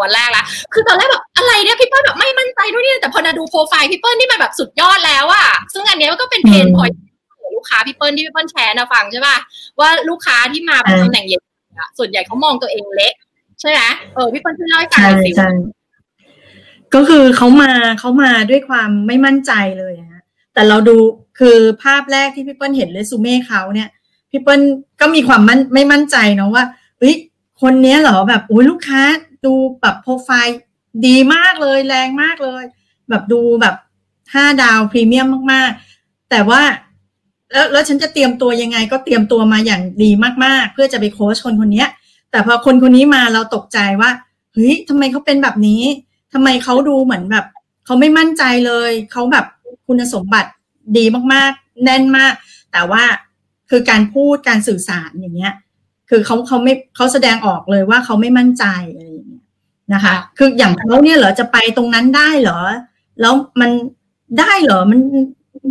[0.02, 6.90] วันแรกละคือตอนแรกแบบอะไรเนี่ยพี่เปิ้ลแบบไม่มั่นใจด้วยนี่แต่พอมาดูโปรไฟล์พี่เปิ้ลนี่มันแบบสุดยอดแล้วอะซึ่งอันนี้ก็เป็นเพนพอย
[7.56, 9.36] ลูกค้าพี่เปิ้ลที่พี่เปิ้ลแชร์นะฟังใช่ป่ะ
[9.80, 11.38] ว่าลูกค้าที่มาเป็นตำแหน่งใหญ่
[11.98, 13.14] ส่วนใหญ่เขามองตัวเองเล็ก
[13.60, 13.80] ใช่ไหม
[14.14, 15.30] เออพี่เปิ้ลช่วยเล่าให้ฟังหน่อยสิ
[16.94, 20.22] ก็คือเขามาเขามาด้วยความไม่มั่นใจเลยฮะ
[20.54, 20.96] แต่เราดู
[21.38, 23.88] คือภาพแรกที่พี่เปิ้ลเห็นเรซูเม่เขาเนี่ย
[24.30, 24.60] พี่เปิ้ล
[25.00, 26.64] ก็มีความมั่นไม่มั่นใจเนาะว่า
[26.98, 27.14] เฮ้ย
[27.62, 29.02] คนนี้เหรอแบบโอ้ยลูกค้า
[29.44, 30.58] ดูแบบโปรไฟล์
[31.06, 32.62] ดีมากเลยแรงมากเลย
[33.08, 33.74] แบบดูแบบ
[34.34, 36.62] ห้าดาวพรีเมียมมากๆ แต่ว่า
[37.52, 40.10] แล้วแล้วฉันจะเตรียมตัวยังไง ก็เตรียมตัวมาอย่างดี
[40.44, 41.84] มากๆ เพื่อจะไปโค้ชคนคนนี้
[42.30, 44.10] แต่พอคนคนนี้มาเราตกใจว่า
[44.54, 45.82] เฮ้ยทำไมเขาเป็นแบบนี้
[46.34, 47.46] ทำไมเขาดูเหมือนแบบ
[47.84, 49.46] เขาไม่มั่นใจเลยเขาแบบ
[49.86, 50.50] คุณสมบัติ
[50.96, 52.32] ดีมากๆ แน่นมาก
[52.72, 53.02] แต่ว่า
[53.70, 55.54] คือการพูดการสื่อสารอย่างเงี้ย
[56.10, 59.42] คือเขาเขาไม่เขาแสดงออกเลยว่าเขาไม่มั่นใจอะไรอย่างเงี้ย
[59.94, 62.60] นะคะ คืออย่างเขาเนี่ยเหรอจะไปตรงนั้นได้เหรอ
[63.20, 63.70] แล้วมัน
[64.40, 65.00] ได้เหรอมัน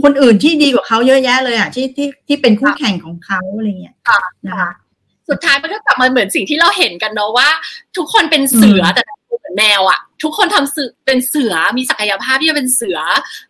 [0.03, 3.95] คนอื่นที่ดีกว่าเขาเยอะแยะเลยอะที่ที่ที่เป็นคู่แข่งของเขาอะไรเงี้ย
[4.47, 4.71] นะคะ
[5.29, 7.49] สุดท้ายมันก็กลับมาเหมือนสิ่งที่เราเห็นกันเนาะว่า
[7.97, 9.22] ทุกคนเป็นเสือแต่เหมือน
[9.57, 12.99] แมวอะทุกคนทำสื่อเป็นเสือมีศักยภาพที่จะเป็นเสือ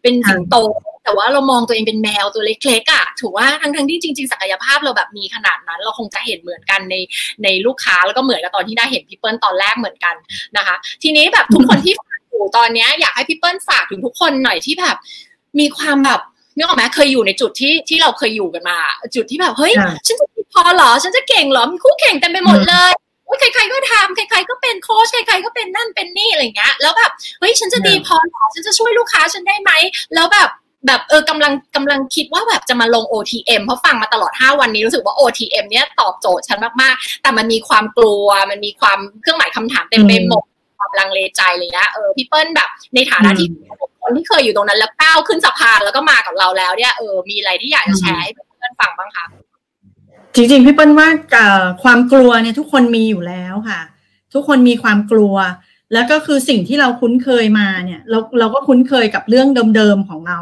[0.01, 0.55] เป็นสิงโต
[1.03, 6.95] แต่ว่าเรามองตัวเองเป็นแมวตัวเล็กๆอะถูกว่าทั้งทั้งที่จริง ๆ ศักยภาพเราแบบมีขนาดนั้น เราคงจะเห็นเหมือนกันใน
[7.43, 10.15] ในลูกค้าแล้วก็เหมือนกับตอนที่ได้เห็นพี่เปิ้ลตอนแรกเหมือนกัน
[10.57, 14.95] นะคะ ทีนี้แบบทุกคนที่ฟังอยู่ตอนนี้อยากให้พี่เปิ้ลฝากถึงทุกคนหน่อยที่แบบ
[15.59, 16.21] มีความแบบ
[16.57, 18.77] นึกออกไหมเคยอยู่ในจุดที่ที่เราเคยอยู่กันมา
[19.15, 19.73] จุดที่แบบเฮ้ย
[20.05, 22.91] ฉันจะพอเหรอ ฉันจะเก่งเหรอ มีคู่แข่งเต็มไปหมดเลย
[23.39, 29.71] ใครๆก็ทำใคร ๆ ก็เป็นโค้ชใครๆก็เป็นนั่นเป็นนี่อะไรเงี้ยแล้วแบบเฮ้ยฉันจะดีพอหรอฉันจะช่วยลูกค้าฉันได้ไหม
[30.15, 30.49] แล้วแบบ
[30.87, 40.43] แบบเออกำลังกำลังคิดว่าแบบจะมาลง OTM เพราะฟังมาตลอด 5 วันนี้รู้สึกว่า OTM เนี้ยตอบโจทย์ฉันมากๆ แต่มันมีความกลัว มันมีความเครื่องหมายคำถามเต็มไปหมด
[40.79, 43.47] ความลังเลใจเลยนะเออพี่เปิ้ลแบบในฐานะที่
[44.01, 49.25] คนที่เคยอยู่ตรงนั้นแล้วก้าวขึ้นสะพานแล้วก็มากับเราแล้วเนี่ยเออมีอะไรที่อยากจะแชร์ให้เพื่อนฟังบ้างคะ
[50.35, 51.07] จริงๆ พี่เปิ้ลว่า
[51.83, 53.81] ความกลัวเนี่ยทุกคนมีอยู่แล้วค่ะ
[54.33, 55.35] ทุกคนมีความกลัว
[55.93, 60.39] แล้วก็คือสิ่งที่เราคุ้นเคยมาเนี่ย เราเราก็คุ้นเคยกับเรื่องเดิมๆของเรา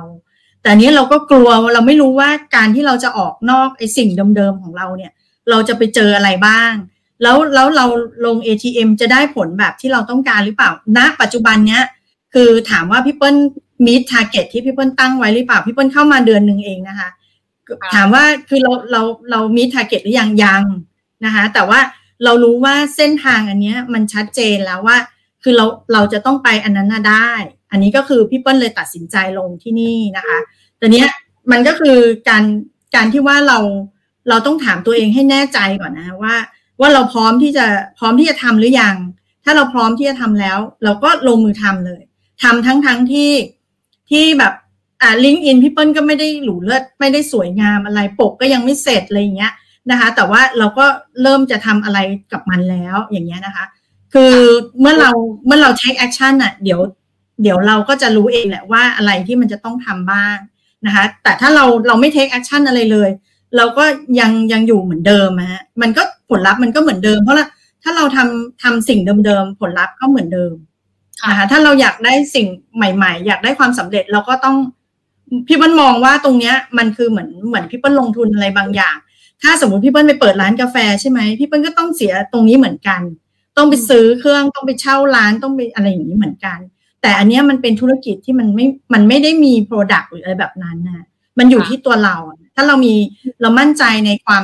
[0.63, 5.11] แต่นนี้เราก็กลัวเราไม่รู้ว่าการที่เราจะออกนอกไอ้สิ่งเดิมๆของเราเนี่ย
[5.49, 6.73] เราจะไปเจออะไรบ้าง
[7.21, 7.85] แล้วแล้วเรา
[8.25, 11.83] ลง OTM จะได้ผลแบบที่เราต้องการหรือเปล่าณปัจจุบันเนี้ย
[12.33, 13.35] คือถามว่าพี่เปิ้ล
[13.85, 17.09] มี target ที่พี่เปิ้ลตั้งไว้หรือเปล่าพี่เปิ้ลเข้ามาเดือนหนึ่งเองนะคะ
[17.95, 19.01] ถามว่าคือเราเรา
[19.31, 20.63] เรามี target หรือยังยัง
[21.25, 21.79] นะคะแต่ว่า
[22.23, 24.97] เรารู้ว่าเส้นทางอันเนี้ยมันชัดเจนแล้วว่า
[25.43, 27.31] คือเราเราจะต้องไปอันนั้นได้
[27.71, 30.37] อันนี้ก็คือพี่เปิ้ลเลยตัดสินใจลงที่นี่นะคะ
[30.77, 31.09] แต่เนี้ย
[31.51, 31.97] มันก็คือ
[32.29, 32.43] การ
[32.95, 33.59] การที่ว่าเรา
[34.29, 36.35] เราต้องถามตัวเองให้แน่ใจก่อนนะว่า
[36.79, 37.65] ว่าเราพร้อมที่จะ
[37.97, 38.95] พร้อมที่จะทำหรือยัง
[39.43, 42.01] ถ้าเราพร้อมที่จะทำแล้ว เราก็ลงมือทำเลย
[42.43, 43.31] ทำทั้งทั้งที่
[44.09, 44.53] ที่แบบ
[45.01, 49.53] อ่าลิงก์อินพี่เปิ้ลก็ไม่ได้หรูเลิศไม่ได้สวยงามอะไรปกก็ยังไม่เสร็จอะไรอย่างเงี้ย
[49.91, 50.85] นะคะ แต่ว่าเราก็
[51.21, 51.99] เริ่มจะทำอะไร
[52.31, 53.65] กับมันแล้วอย่างเงี้ยนะคะ
[54.13, 54.35] คือ
[54.79, 55.11] เมื่อเรา
[55.45, 56.79] เมื่อเรา take action อะเดี๋ยว
[57.41, 60.37] เดี๋ยวเราก็จะรู้เองแหละว่าอะไรที่มันจะต้องทำบ้าง
[60.85, 63.09] นะคะ แต่ถ้าเราเราไม่ take action อะไรเลย
[63.57, 63.83] เราก็
[64.19, 67.47] ยังยังอยู่เหมือนเดิมฮะมันก็ผลลัพธ์มันก็เหมือนเดิม เพราะละ
[67.83, 70.53] ถ้าเราทำทำสิ่งเดิมๆผลลัพธ์ก็เหมือนเดิม
[71.29, 74.57] นะคะถ้าเราอยากได้สิ่งใหม่ ๆ อยากได้ความสำเร็จเราก็ต้อง
[75.47, 78.95] พี่เปิ้ลมองว่าตรงเนี้ยมันคือเหมือนเหมือนพี่เปิ้ลลงทุนอะไรบางอย่าง
[79.41, 83.01] ถ้าสมมติพี่เปิ้ลไปเปิดร้านกาแฟใช่ไหมพี่เปิ้ลก็ต้องเสียตรงนี้เหมือนกัน
[83.57, 86.59] ต้องไปซื้อเครื่องต้องไปเช่าร้านต้องไปอะไรอย่างนี้เหมือนกัน
[87.01, 91.05] แต่อันเนี้ยมันเป็นธุรกิจที่มันไม่มันไม่ได้มีโปรดักต์หรืออะไรแบบนั้นนะ
[91.39, 92.15] มันอยู่ที่ตัวเรา
[92.55, 92.93] ถ้าเรามี
[93.41, 94.43] เรามั่นใจในความ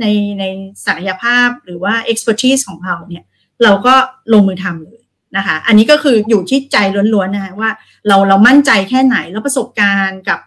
[0.00, 0.06] ใน
[0.40, 0.44] ใน
[0.86, 3.24] ศักยภาพหรือว่า expertise ของเราเนี่ย
[3.62, 3.94] เราก็
[4.32, 5.01] ลงมือทำเลย
[5.36, 6.76] นะคะ อันนี้ก็คืออยู่ที่ใจ
[7.14, 7.70] ล้วนๆนะคะว่า
[8.08, 10.38] เราเรามั่นใจแค่ไหนแล้วประสบการณ์กับ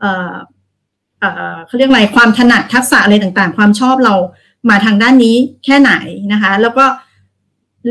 [0.00, 0.34] เอ่อ
[1.20, 4.14] เอ่อเขาเรียกอะไรความถนัดทักษะอะไรต่างๆ ความชอบเรา
[4.70, 5.92] มาทางด้านนี้แค่ไหน
[6.32, 6.84] นะคะ แล้วก็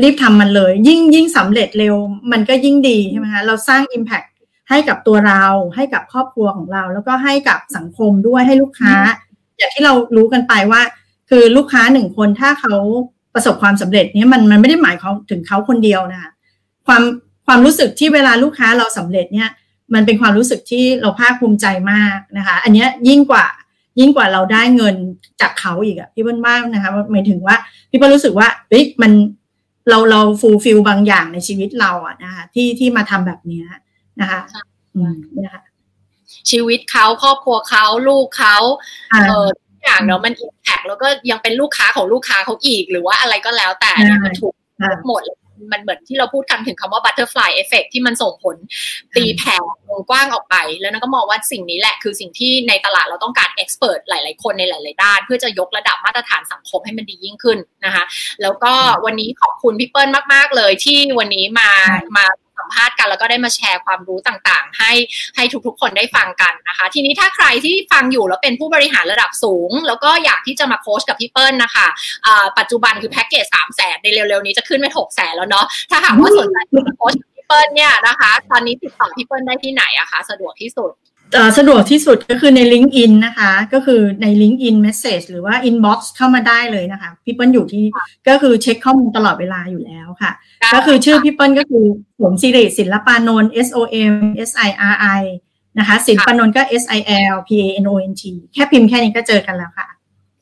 [0.02, 1.96] รีบทำมันเลย ยิ่งยิ่งสำเร็จเร็ว
[2.32, 4.28] มันก็ยิ่งดีใช่ไหมคะเราสร้าง Impact
[4.68, 5.44] ให้กับตัวเรา
[5.76, 8.94] ให้กับครอบครัวของเรา แล้วก็ให้กับสังคมด้วยให้ลูกค้า
[9.56, 10.82] อย่างที่เรารู้กันไปว่า
[11.30, 12.74] คือลูกค้าหนึ่งคนถ้าเขา
[13.34, 16.30] ประสบความสำเร็จเนี่ยมันมันไม่ได้หมายเขาถึงเขาคนเดียวนะคะ
[16.86, 17.02] ความ
[17.46, 19.48] ความรู้สึกที่เวลาลูกค้าเราสำเร็จเนี่ย
[19.94, 23.46] มันเป็นความรู้สึกที่เราภาคภูมิใจมากนะคะ อันนี้ยิ่งกว่า
[24.00, 24.96] ยิ่งกว่าเราได้เงิน
[25.40, 27.56] จากเขาอีกอะพี่เปิ้ลมากนะคะหมายถึงว่า
[27.90, 29.12] พี่เปิ้ลรู้สึกว่าเฮ้ยมัน
[29.88, 33.62] เราเราฟูลฟิลบางอย่างในชีวิตเราอะนะคะที่ที่มาทำแบบนี้
[34.20, 34.40] นะคะ
[35.44, 35.62] นะคะ
[36.50, 38.56] ชีวิตเขาครอบครัวเขาลูกเขา
[39.10, 44.54] เออทุกอย่างเนาะมันอิมแพกแล้วก็ยังเป็นลูกค้าของลูกค้าเขาอีก หรือว่าอะไรก็แล้วแต่เนี่ยมันถูก
[45.06, 45.22] หมด
[45.72, 48.56] มันเหมือนที่เราพูดกันถึงคำว่า butterfly effect ที่มันส่งผล
[49.16, 49.56] ตีแผ่
[49.88, 58.04] วงกว้างออกไป แล้วนันก็มองว่าสิ่งนี้แหละคือสิ่งที่ในตลาดเราต้องการ expert หลาย ๆ คนในหลาย ๆ ด้าน เพื่อจะยกระดับมาตรฐานสังคมให้มันดียิ่งขึ้นนะคะ
[58.42, 58.72] แล้วก็
[59.04, 61.70] วันนี้ขอบคุณพี่เปิ้ลมาก ๆ เลยที่วันนี้มา
[62.16, 62.24] มา
[62.60, 64.92] สัมภาษณ์กัน แล้วก็ได้มาแชร์ความรู้ต่างๆ ให้
[65.36, 71.86] ให้ทุกๆ คนได้ฟังกันนะคะ ทีนี้ถ้าใครที่ฟังอยู่แล้วเป็นผู้บริหารระดับสูง แล้วก็อยากที่จะมาโค้ชกับพี่เปิ้ลนะคะ
[72.58, 76.56] ปัจจุบันคือแพ็กเกจสามแสนในเร็วๆนี้จะขึ้นไปหกแสนแล้วเนาะถ้าหากว่าสนใจ
[76.88, 80.90] จะโค้ชพี่เปิ้ลเนี่ยนะคะ ตอนนี้ติดต่อพี่เปิ้ลได้ที่ไหนอะคะ สะดวกที่สุด
[81.58, 87.84] สะดวกที่สุดก็คือใน LinkedIn นะคะ ก็คือใน LinkedIn Message หรือว่า Inbox เข้ามาได้เลยนะคะ พี่เปิ้ลอยู่ที่
[88.28, 90.32] ก็คือเช็คข้อมูลตลอดเวลาอยู่แล้วค่ะ
[90.74, 91.84] ก็คือชื่อพี่เปิ้ลก็คือ
[92.20, 93.80] สมศิริศิลปานนท์ S O
[94.12, 94.14] M
[94.48, 95.22] S I R I
[95.78, 97.00] นะคะศิลปานนท์ก็ S I
[97.34, 98.22] L P A N O N T
[98.54, 99.88] แค่พิมพ์แค่นี้ก็เจอกันแล้วค่ะ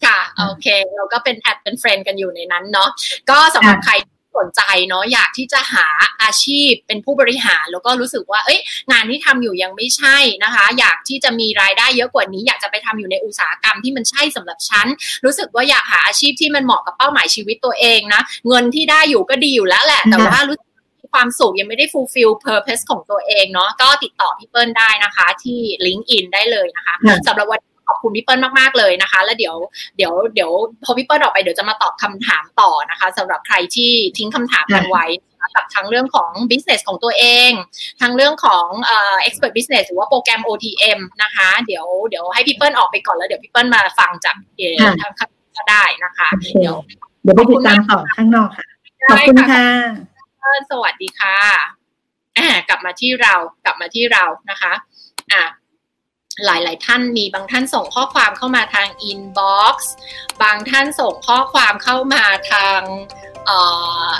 [0.05, 0.67] ค่ะ โอเค
[0.97, 2.91] เราก็เป็น add เป็น friend กันอยู่ในนั้นเนาะ
[3.31, 3.93] ก็สำหรับใคร
[4.37, 5.87] สนใจเนาะอยากที่จะหา
[6.23, 8.61] อาชีพเป็นผู้บริหาร แล้วก็รู้สึกว่า เอ้ย
[8.93, 14.87] งานที่ทำอยู่ยังไม่ใช่นะคะ อยากที่จะมีรายได้เยอะกว่านี้ อยากจะไปทำอยู่ในอุตสาหกรรมที่มันใช่สำหรับฉัน
[15.25, 20.57] รู้สึกว่าอยากหาอาชีพที่มันเหมาะกับเป้าหมายชีวิตตัวเองนะ เงินที่ได้อยู่ก็ดีอยู่แล้วแหละ แต่ว่ารู้
[21.15, 26.95] ความสุขยังไม่ได้ fulfill purpose ของตัวเองเนาะก็ติดต่อพี่เปิ้ลได้นะคะ ที่ LinkedIn ได้เลยนะคะ
[27.27, 29.57] สำหรับวัน ขอบคุณพี่เปิ้ลมากๆเลยนะคะ แล้วเดี๋ยว
[29.97, 30.51] เดี๋ยวเดี๋ยว
[30.85, 35.07] พอพี่เปิ้ลออกไปเดี๋ยวจะมาตอบคำถามต่อนะคะสำหรับใครที่ทิ้งคำถามกันไว้
[35.57, 37.51] กับทั้งเรื่องของ business ของตัวเอง
[38.01, 44.37] ทั้งเรื่องของเอ่อ expert business หรือว่าโปรแกรม OTM นะคะ เดี๋ยวเดี๋ยวให้พี่เปิ้ลออกไปก่อนแล้วเดี๋ยวพี่เปิ้ลมาฟังจาก
[45.01, 45.13] ทาง
[45.57, 46.29] ก็ได้นะคะ
[46.61, 46.77] เดี๋ยว
[47.23, 48.67] เดี๋ยวไปติดตามต่อข้างนอกค่ะ
[49.11, 49.67] ขอบคุณค่ะ
[50.71, 51.37] สวัสดีค่ะ
[52.69, 53.35] กลับมาที่เรา
[53.65, 54.73] กลับมาที่เรานะคะ
[55.33, 55.43] อะ
[56.47, 59.93] หลาย ๆ ท่านมีบางท่านส่งข้อความเข้ามาทาง inbox
[60.43, 62.81] บางท่านส่งข้อความเข้ามาทาง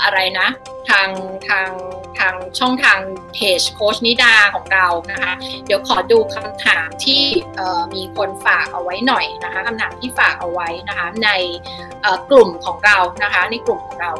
[0.03, 0.47] อะไรนะ
[0.89, 1.09] ทาง
[1.47, 1.69] ทาง
[2.19, 2.99] ทางช่องทาง
[3.33, 5.33] เพจโค้ชนิดาของเรานะคะ
[5.65, 7.23] เดี๋ยวขอดูคำถามที่
[7.95, 11.29] มีคนฝากเอาไว้หน่อยนะคะคำถามที่ฝากเอาไว้นะคะใน
[12.29, 14.11] กลุ่มของเรานะคะในกลุ่มของเรา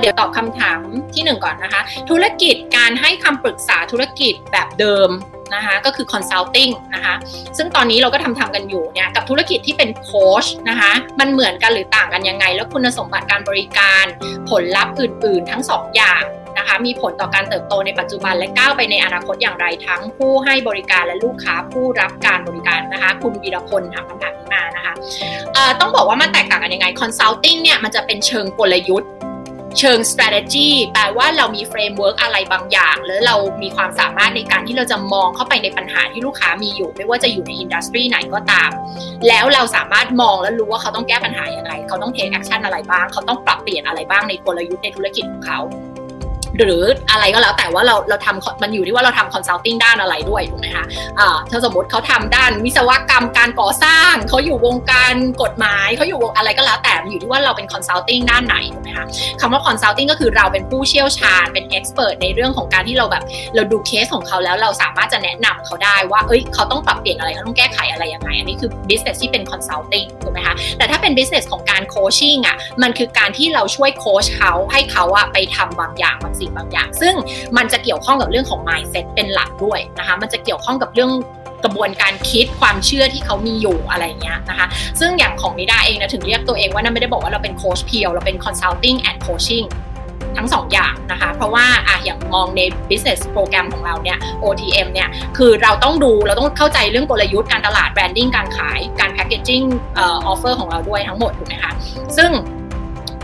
[0.00, 0.80] เดี๋ยวตอบคำถาม
[1.14, 5.08] ที่หนึ่งก่อนนะคะ ธุรกิจการให้คำปรึกษาธุรกิจแบบเดิม
[5.54, 7.14] นะคะก็คือ consulting นะคะ
[7.56, 14.04] ซึ่งตอนนี้เราก็ทำทำกันอยู่เนี่ยกับธุรกิจที่เป็นโค้ชนะคะมันเหมือนกันหรือต่างกันยังไง แล้วคุณสมบัติการบริการ
[14.50, 16.24] ผลลัพธ์อื่น ๆ ทั้งสองอย่าง
[16.58, 24.92] นะคะมีผลต่อการเติบโตในปัจจุบันและก้าวไปในอนาคตอย่างไรทั้งผู้ให้บริการและลูกค้าผู้รับการบริการนะคะ คุณวีรพลถามคำถามนี้มานะคะ
[25.80, 29.10] ต้องบอกว่ามันแตกต่างกันยังไง consulting เนี่ยมันจะเป็นเชิงกลยุทธ์
[29.78, 38.70] เชิง strategy แปลว่าเรามี framework อะไรบางอย่างหรือเรามีความสามารถในการที่เราจะมองเข้าไปในปัญหาที่ลูกค้ามีอยู่ ไม่ว่าจะอยู่ในอินดัสทรีไหนก็ตาม
[39.28, 45.60] แล้วเราสามารถมองและรู้ว่าเขาต้องแก้ปัญหาอย่างไร เขาต้อง take action อะไรบ้าง เขาต้องปรับเปลี่ยนอะไรบ้างในกลยุทธ์ในธุรกิจของเขา
[46.58, 50.84] หรืออะไรก็แล้วแต่ว่าเราเราทำมันอยู่ที่ว่าเราทำคอนซัลทิงด้านอะไรด้วยถูกไหมคะ
[51.20, 59.06] อ่าถ้าสมมติเขาทำด้านวิศวกรรมการก่อสร้างเขาอยู่วงการกฎหมายเขาอยู่วงอะไรก็แล้วแต่มันอยู่ที่ว่าเราเป็น consulting ด้านไหนถูกไหมคะ
[59.40, 63.24] คำว่า consulting ก็คือเราเป็นผู้เชี่ยวชาญเป็น expert ในเรื่องของการที่เราแบบ
[63.54, 77.14] เราดูเคสของเขาแล้วเราสามารถจะแนะนำเขาได้ว่าเอ้ยเขาต้องปรับเปลี่ยนอะไรเขาต้องแก้ไขอะไรยังไงอันนี้คือ business ที่เป็น consulting ถูกไหมคะแต่ถ้าเป็น business ของการ coaching อะมันคือการที่เราช่วยโค้ชเขาให้เขาอะไปทำบางอย่างบางสิ่งบางอย่าง ซึ่ง
[77.56, 81.12] มันจะเกี่ยวข้องกับเรื่องของ mindset เป็นหลักด้วยนะคะมันจะเกี่ยวข้องกับเรื่อง
[81.64, 84.66] กระบวนการคิดความเชื่อที่เขามีอยู่อะไรเงี้ยนะคะ
[85.00, 89.66] ซึ่งอย่างของนิดาเองนะถึงเรียกตัวเองว่านั่นไม่ได้บอกว่าเราเป็นโค้ช pure เราเป็น consulting and coaching
[90.36, 99.62] ทั้ง2ออย่างนะคะ เพราะว่าอะอย่างมองใน business โปรแกรมของเราเนี่ย OTM เนี่ย คือเราต้องดู เราต้องเข้าใจเรื่องกลยุทธ์การตลาด branding การขาย การ packaging
[99.96, 101.72] เอ่อ offer ของเราด้วยทั้งหมดถูกไหมคะ
[102.16, 102.30] ซึ่ง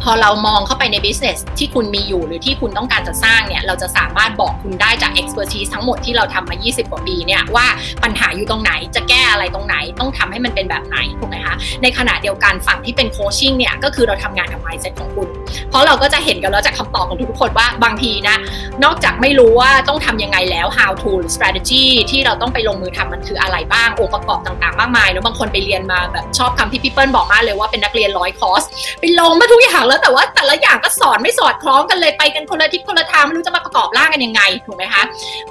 [0.02, 7.66] พอเรามองเข้าไปใน business ที่คุณมีอยู่หรือที่คุณต้องการจะสร้างเนี่ย เราจะสามารถบอกคุณได้จาก expertise ทั้งหมดที่เราทำมา 20 กว่าปีเนี่ยว่า
[8.02, 15.28] ปัญหาอยู่ตรงไหนจะแก้อะไรตรงไหนต้องทำให้มันเป็นแบบไหนถูกไหมคะในขณะเดียวกันฝั่งที่เป็นโคชชิ่งเนี่ยก็คือเราทำงานกับ mindset ของคุณ
[15.68, 18.36] เพราะเราก็จะเห็นกันแล้วจากคำตอบของทุกคนว่าบางทีนะ
[18.84, 28.62] นอกจากไม่รู้ว่าต้องทำยังไงแล้ว how to หรือ strategy ที่เราต้องไปลงมือทำมันคืออะไรบ้างองค์ประกอบต่างๆ มากมายแล้วบางคนไปเรียนมาแบบชอบคำที่พี่เปิ้ลบอกมากเลยว่าเป็นนักเรียนร้อยคอร์ส
[29.00, 35.02] ไปลงมาทุกอย่างแล้วแต่ว่าแต่ละอย่างก็สอนไม่สอดคล้องกันเลยไปกันคนละทิศคนละทางไม่รู้จะมาประกอบร่างกันยังไงถูกไหมคะ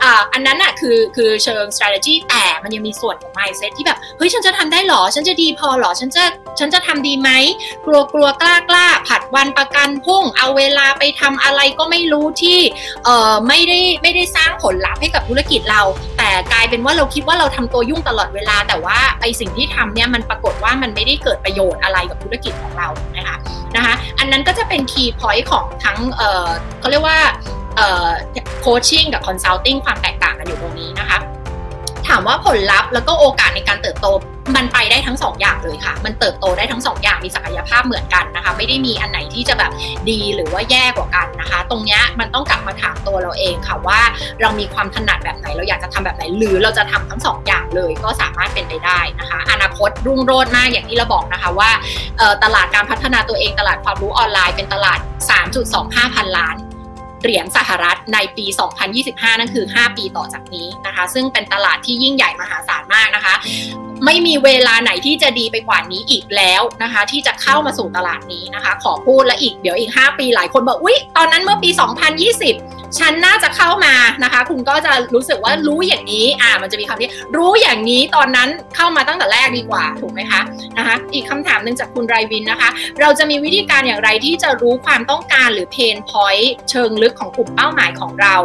[0.03, 6.23] อ่าอันนั้นอะคือคือเชิง strategy แต่มันยังมีส่วนของ mindset ที่แบบเฮ้ยฉันจะทำได้หรอ ฉันจะดีพอหรอ ฉันจะ
[6.59, 7.29] ฉันจะทำดีไหม
[7.85, 12.59] กลัวกลัวกล้ากล้าผัดวันประกันพุ่ง เอาเวลาไปทำอะไรก็ไม่รู้ที่
[13.05, 15.81] เอ่อไม่ได้ไม่ได้สร้างผลลัพธ์ให้กับธุรกิจเรา
[16.17, 22.87] แต่กลายเป็นว่าเราคิดว่าเราทำตัวยุ่งตลอดเวลา แต่ว่าไอสิ่งที่ทำเนี่ยมันปรากฏว่ามันไม่ได้เกิดประโยชน์อะไรกับธุรกิจของเรา
[23.17, 23.37] นะคะ
[23.75, 27.19] นะคะอันนั้นก็จะเป็นคีย์พอยต์ของทั้งเเขาเรียกว่า
[28.61, 31.17] โคชชิ่งกับคอนซัลทิงความแตกต่างกันอยู่ตรงนี้นะคะ
[32.07, 34.07] ถามว่าผลลัพธ์แล้วก็โอกาสในการเติบโต
[34.55, 39.71] มันไปได้ทั้ง2ออย่างเลยค่ะ มันเติบโตได้ทั้ง2ออย่างมีศักยภาพเหมือนกันนะคะ ไม่ได้มีอันไหนที่จะแบบ
[40.09, 43.99] ดีหรือว่าแย่กว่ากันนะคะ ตรงนี้มันต้องกลับมาถามตัวเราเองค่ะว่า
[44.41, 51.69] เรามีความถนัดแบบไหนเราอยากจะทำแบบไหน หรือเราจะทำทั้ง2ออย่างเลยก็สามารถเป็นไปได้นะคะ อนาคตรุ่งโรจน์มากอย่างที่เราบอกนะคะว่า
[52.43, 54.99] ตลาดการพัฒนาตัวเองตลาดความรู้ออนไลน์เป็นตลาด
[55.57, 56.55] 3.25 พันล้าน
[57.21, 58.45] เหรียญสหรัฐในปี
[58.93, 63.35] 2025 นั่นคือ 5 ปีต่อจากนี้นะคะ ซึ่งเป็นตลาดที่ยิ่งใหญ่มหาศาลมากนะคะ
[64.05, 71.69] ไม่มีเวลาไหนที่จะดีไปกว่านี้อีกแล้วนะคะ ที่จะเข้ามาสู่ตลาดนี้นะคะ ขอพูดและอีกเดี๋ยวอีก 5 ปีหลายคนบอกอุ๊ย ตอนนั้นเมื่อปี
[72.29, 80.41] 2020 ฉันน่าจะเข้ามานะคะ คุณก็จะรู้สึกว่ารู้อย่างนี้อ่ามันจะมีคำที่รู้อย่างนี้ตอนนั้นเข้ามาตั้งแต่แรกดีกว่าถูกไหมคะ
[80.77, 82.69] นะคะ อีกคำถามหนึ่งจากคุณไรวินนะคะ
[83.01, 88.35] เราจะมีวิธีการอย่างไรที่จะรู้ความต้องการหรือเพนพอยต์เชิงลึกของกลุ่มเป้าหมายของเรา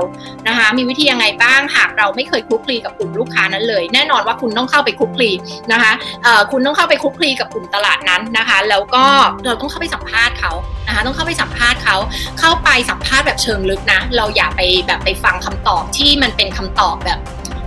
[0.49, 5.31] นะคะ มีวิธียังไงบ้างหากเราไม่เคยคลุกคลีกับกลุ่มลูกค้านั้นเลย แน่นอนว่าคุณต้องเข้าไปคลุกคลี
[5.73, 5.93] นะคะ
[6.23, 9.05] เอ่อคุณต้องเข้าไปคลุกคลีกับกลุ่มตลาดนั้นนะคะ แล้วก็
[9.45, 10.53] เราต้องเข้าไปสัมภาษณ์เขา
[10.87, 11.97] นะคะ ต้องเข้าไปสัมภาษณ์เขา
[12.41, 17.19] เข้าไปสัมภาษณ์แบบเชิงลึกนะเราอย่าไปแบบไปฟังคำตอบที่มันเป็นคำตอบแบบ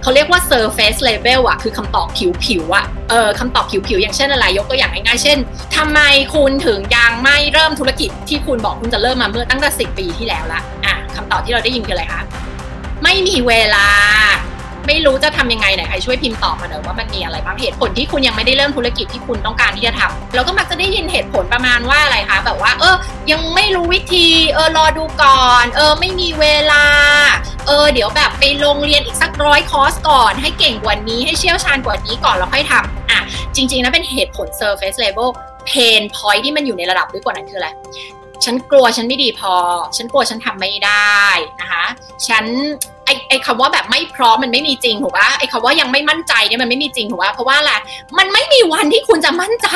[0.01, 2.07] เขาเรียกว่า surface level อะคือคำตอบ
[2.45, 5.37] ผิวๆอะเออคำตอบผิวๆอย่างเช่นอะไร ยกตัวอย่างง่ายๆเช่น
[5.75, 5.99] ทำไม
[6.33, 12.21] คุณถึงยังไม่เริ่มธุรกิจที่คุณบอกคุณจะเริ่มมาเมื่อตั้งแต่สิปีที่แล้วละอะคำตอบที่เราได้ยินคืออะไรคะ
[13.03, 13.87] ไม่มีเวลา
[14.87, 22.95] ไม่รู้จะทำยังไงไหนใครช่วยพิมพ์ตอบมาหน่อยว่ามันมีอะไรบ้างเหตุผลที่คุณยังไม่ได้เริ่มธุรกิจที่คุณต้องการที่จะทำเราก็มักจะได้ยินเหตุผลประมาณว่าอะไรคะแบบว่า เออ
[23.31, 26.85] ยังไม่รู้วิธีเออรอดูก่อน เออไม่มีเวลา
[27.67, 33.19] เออเดี๋ยวแบบไปลงเรียนอีกสักร้อยคอร์สก่อน ให้เก่งกว่านี้ให้เชี่ยวชาญกว่านี้ก่อนแล้วค่อยทำอะ
[33.55, 35.29] จริงๆนะเป็นเหตุผล surface level
[35.69, 37.69] pain point ที่มันอยู่ในระดับลึกกว่านั้นคืออะไร
[38.45, 39.53] ฉันกลัวฉันไม่ดีพอ
[39.97, 41.21] ฉันกลัวฉันทำไม่ได้
[41.61, 41.85] นะคะ
[42.27, 42.45] ฉัน
[43.07, 47.71] ไอไอ้คำว่าแบบไม่พร้อมมันไม่มีจริงถูกปะไอ้คำว่ายังไม่มั่นใจเนี่ยมันไม่มีจริงถูกปะเพราะว่าอะไร
[48.17, 49.69] มันไม่มีวันที่คุณจะมั่นใจ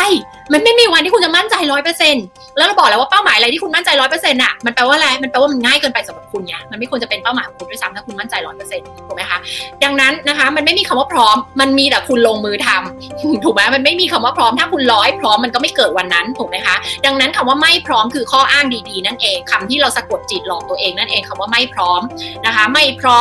[0.53, 2.25] มันไม่มีวันที่คุณจะมั่นใจร้อยเปอร์เซ็นต์
[2.57, 9.37] แล้วเราบอกแล้วว่าเป้าหมายอะไรที่คุณมั่นใจร้อยเปอร์เซ็นต์อะมันแปลว่าอะไรมันแปลว่ามันง่ายเกินไปสำหรับคุณไงมันไม่ควรจะเป็นเป้าหมายของคุณด้วยซ้ำถ้าคุณมั่นใจร้อยเปอร์เซ็นต์ถูกไหมคะ
[9.83, 16.75] ดังนั้นนะคะ มันไม่มีคำว่าพร้อม มันมีแต่คุณลงมือทำถูกไหมมันไม่มีคำว่าพร้อมถ้าคุณร้อยพร้อมมันก็ไม่เกิดวันนั้นถูกไหมคะ
[17.05, 22.01] ดังนั้นคำว่าไม่พร้อมคือข้ออ้างดีๆ นั่นเองคำที่เราสะกดจิตหลอกตัวเองนั่นเองคำว่าไม่พร้อม
[22.45, 23.20] นะคะ ไม่พร้อ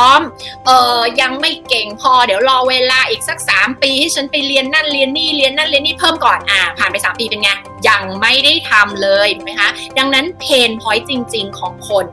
[0.65, 7.49] เออยังไม่เก่งพอเดี๋ยวรอเวลาอีกสัก 3 ปีให้ฉันไปเรียนนั่นเรียนนี่เรียนนั่นเรียนนี่เพิ่มก่อนอ่าผ่านไป 3 ปีเป็นไง
[7.89, 12.05] ยังไม่ได้ทำเลยถูกไหมคะดังนั้น pain point จริง ๆ ของคน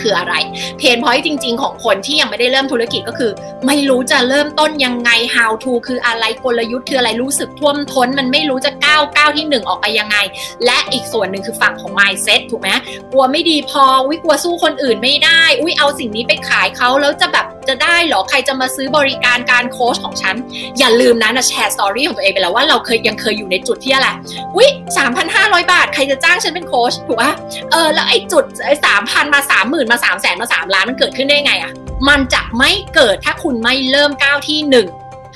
[0.00, 0.34] คืออะไร
[0.78, 3.32] pain point จริง ๆ ของคนที่ยังไม่ได้เริ่มธุรกิจก็คือ
[3.66, 10.16] ไม่รู้จะเริ่มต้นยังไง how to คืออะไรกลยุทธ์คืออะไรรู้สึกท่วมท้น มันไม่รู้จะก้าวก้าวที่ 1 ออกไปยังไง
[10.64, 12.68] และอีกส่วนหนึ่งคือฝั่งของ mindset ถูกไหม
[13.12, 20.36] กลัวไม่ดีพอวิกลัวสู้คนอื่นไม่ได้ อุ้ยเอาสิ่งนี้ไปขายเขาแล้วจะแบบ จะได้หรอใครจะมาซื้อบริการการโค้ชของฉัน
[20.78, 24.08] อย่าลืมนะนะแชร์ story ของตัวเองไปแล้วว่าเราเคยยังเคยอยู่ในจุดที่อะไร
[24.56, 27.32] อุ้ยสามพันห้าร้อยบาท ใครจะจ้างฉันเป็นโค้ชถูกปะ
[27.70, 31.72] เออแล้วไอ้จุดไอ้สามพันมาสามหมื่นมาสามแสนมาสามล้านมันเกิดขึ้นได้ไงอะ
[32.08, 34.86] มันจะไม่เกิดถ้าคุณไม่เริ่มก้าวที่หนึ่ง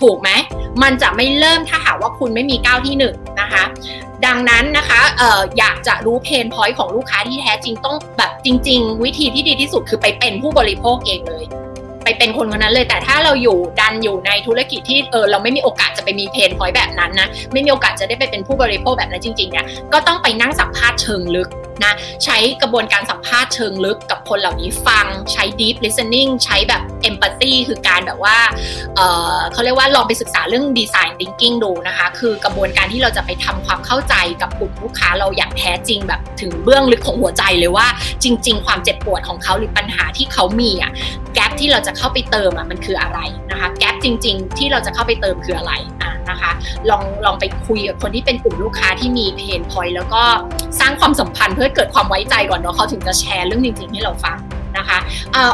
[0.03, 0.31] ถูกไหม
[0.83, 3.65] มันจะไม่เริ่มถ้าหากว่าคุณไม่มีก้าวที่หนึ่งนะคะ
[4.27, 11.45] ดังนั้นนะคะอออยากจะรู้ pain point ของลูกค้าที่แท้จริงต้องแบบจริง ๆ วิธีที่ดีที่สุดคือไปเป็นผู้บริโภคเองเลย
[12.05, 21.51] ไปเป็นคนคนนั้นเลย แต่ถ้าเราอยู่ดันอยู่ในธุรกิจที่เออเราไม่มีโอกาสจะไปมีเพนพอยต์แบบนั้นนะไม่มีโอกาสจะได้ไปเป็นผู้บริโภคแบบนั้นจริงๆเนี่ยก็ต้องไปนั่งสัมภาษณ์เชิงลึก
[21.85, 21.93] นะ
[22.25, 28.37] ใช้กระบวนการสัมภาษณ์เชิงลึกกับคนเหล่านี้ฟังใช้ deep listening ใช้แบบ empathy คือการแบบว่า
[28.97, 37.87] เเขาเรียกว่าลองไปศึกษาเรื่อง design thinking ดูนะคะ คือกระบวนการที่เราจะไปทำความเข้าใจกับกลุ่มลูกค้าเราอย่างแท้จริงแบบถึงเบื้องลึกของหัวใจเลยว่า
[38.25, 40.93] จริง ๆ ความเจ็บปวดของเขาหรือปัญหาที่เขามีอะ
[41.35, 43.19] แกลบที่เราจะเข้าไปเติมอะมันคืออะไร
[43.51, 45.73] นะคะแกลบจริง ๆ ที่เราจะเข้าไปเติมคืออะไร
[46.03, 46.51] อะนะคะ
[46.91, 50.23] ลองลองไปคุยกับคนที่เป็นกลุ่มลูกค้าที่มีเพนพอยแล้วก็
[50.81, 54.39] สร้างความสัมพันธ์เพื่อเกิดความไว้ใจก่อนเนาะเขาถึงจะแชร์เรื่องจริงๆให้เราฟัง
[54.79, 54.99] นะคะ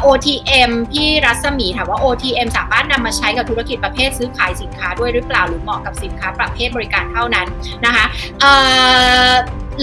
[0.07, 7.47] OTM พี่รัศมีถามว่า OTM สามารถนำมาใช้กับธุรกิจประเภทซื้อขายสินค้าด้วยหรือเปล่าหรือเหมาะกับสินค้าประเภทบริการเท่านั้น
[7.87, 8.05] นะคะ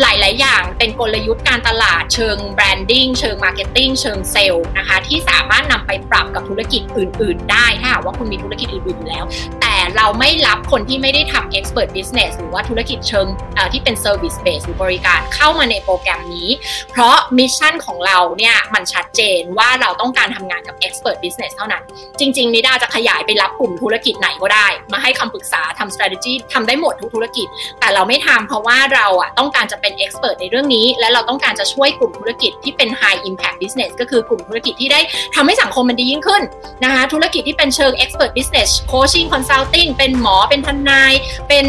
[0.02, 9.26] หลาย ๆ อย่างเป็นกลยุทธ์การตลาดเชิง branding เชิง marketing เชิงเซลล์นะคะที่สามารถนำไปปรับกับธุรกิจอื่น ๆ ได้ถ้าหากว่าคุณมีธุรกิจอื่น ๆ อยู่แล้ว
[9.62, 13.28] แต่เราไม่รับคนที่ไม่ได้ทำ expert business หรือว่าธุรกิจเชิง
[13.74, 16.50] ที่เป็น service base หรือบริการเข้ามาในโปรแกรมนี้
[16.92, 21.84] เพราะ mission ของเราเนี่ยมันชัดเจนว่าเราต้องการทำงานกับ expert business เท่านั้น
[22.20, 27.48] จริง ๆ นิดาจะขยายไปรับกลุ่มธุรกิจไหนก็ได้ มาให้คำปรึกษาทำ strategy ทำได้หมดทุกธุรกิจ
[27.80, 35.00] แต่เราไม่ทำเพราะว่าเราอะต้องการจะเป็น expert ในเรื่องนี้ และเราต้องการจะช่วยกลุ่มธุรกิจที่เป็น high impact business ก็คือกลุ่มธุรกิจที่ได้
[35.36, 36.42] ทำให้สังคมมันดียิ่งขึ้น
[36.84, 41.14] นะคะธุรกิจที่เป็นเชิง expert business coaching consulting เป็นหมอเป็นทนาย
[41.50, 41.66] เป็น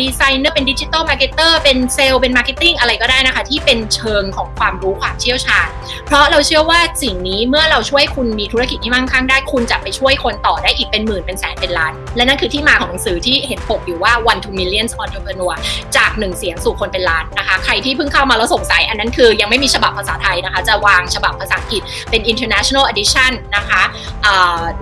[0.00, 5.68] ดีไซเนอร์เป็น digital marketer เป็นเซลล์เป็น marketing อะไรก็ได้นะคะ ที่เป็นเชิงของความรู้ความเชี่ยวชาญ
[6.06, 15.54] เพราะเราเชื่อว่าสิ่งนี้เมื่อเราช่วยคุณมีธุรกิจที่มั่งคั่งได้คุณจะไปช่วยคนต่อได้อีกเป็นหมื่นเป็นแสนเป็นล้าน และนั่นคือที่มาของหนังสือที่เห็นปกอยู่ว่า one to millions entrepreneur
[15.96, 23.82] จากหนึ่งเสียงสู่คนเป็นล้านนะคะ ใครที่เพิ่งเข้ามาแล้วสงสัย อันนั้นคือยังไม่มีฉบับภาษาไทยนะคะ จะวางฉบับภาษาอังกฤษเป็น international edition นะคะ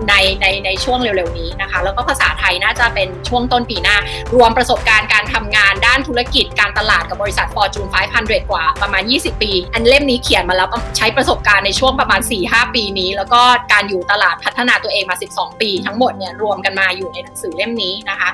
[0.09, 3.97] ในในในช่วงเร็วๆนี้นะคะ แล้วก็ภาษาไทยน่าจะเป็นช่วงต้นปีหน้า
[4.35, 13.41] รวมประสบการณ์การทำงานด้านธุรกิจการตลาดกับบริษัท Fortune 500 กว่าประมาณ 20 ปี อันเล่มนี้เขียนมาแล้วใช้ประสบการณ์ในช่วงประมาณ 4-5 ปีนี้ แล้วก็
[13.73, 18.29] การอยู่ตลาดพัฒนาตัวเองมา 12 ปีทั้งหมดเนี่ยรวมกันมาอยู่ในหนังสือเล่มนี้นะคะ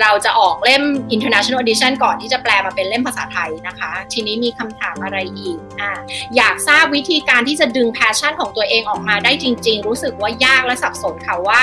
[0.00, 0.82] เราจะออกเล่ม
[1.14, 5.90] international edition ก่อนที่จะแปลมาเป็นเล่มภาษาไทยนะคะ ทีนี้มีคำถามอะไรอีกอ่า
[6.36, 11.62] อยากทราบวิธีการที่จะดึง passion ของตัวเองออกมาได้จริง ๆ รู้สึกว่ายากและสับสนค่ะว่า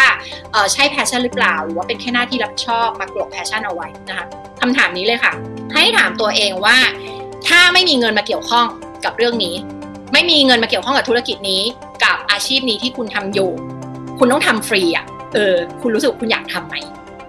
[0.52, 4.26] เออใช่ passion หรือเปล่า หรือว่าเป็นแค่หน้าที่รับชอบมากลบ passion เอาไว้นะคะ
[4.62, 5.34] คำถามนี้เลยค่ะ
[5.74, 6.78] ให้ถามตัวเองว่า
[7.48, 8.68] ถ้าไม่มีเงินมาเกี่ยวข้อง
[9.06, 9.56] กับเรื่องนี้
[10.14, 11.62] ไม่มีเงินมาเกี่ยวข้องกับธุรกิจนี้
[12.04, 13.52] กับอาชีพนี้ที่คุณทำอยู่
[14.20, 16.76] คุณต้องทำฟรีอะเออคุณรู้สึกคุณอยากทำไหม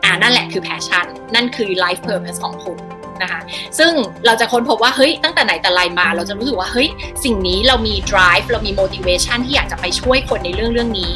[0.04, 2.78] อ่านั่นแหละคือ passion นั่นคือ life purpose ของคุณ
[3.22, 3.40] นะคะ
[3.78, 3.92] ซึ่ง
[4.26, 6.88] เราจะค้นพบว่าเฮ้ยตั้งแต่ไหนแต่ไรมา เราจะรู้สึกว่าเฮ้ย
[7.24, 11.12] สิ่งนี้เรามี drive เรามี motivation ที่อยากจะไปช่วยคนในเรื่องเรื่องนี้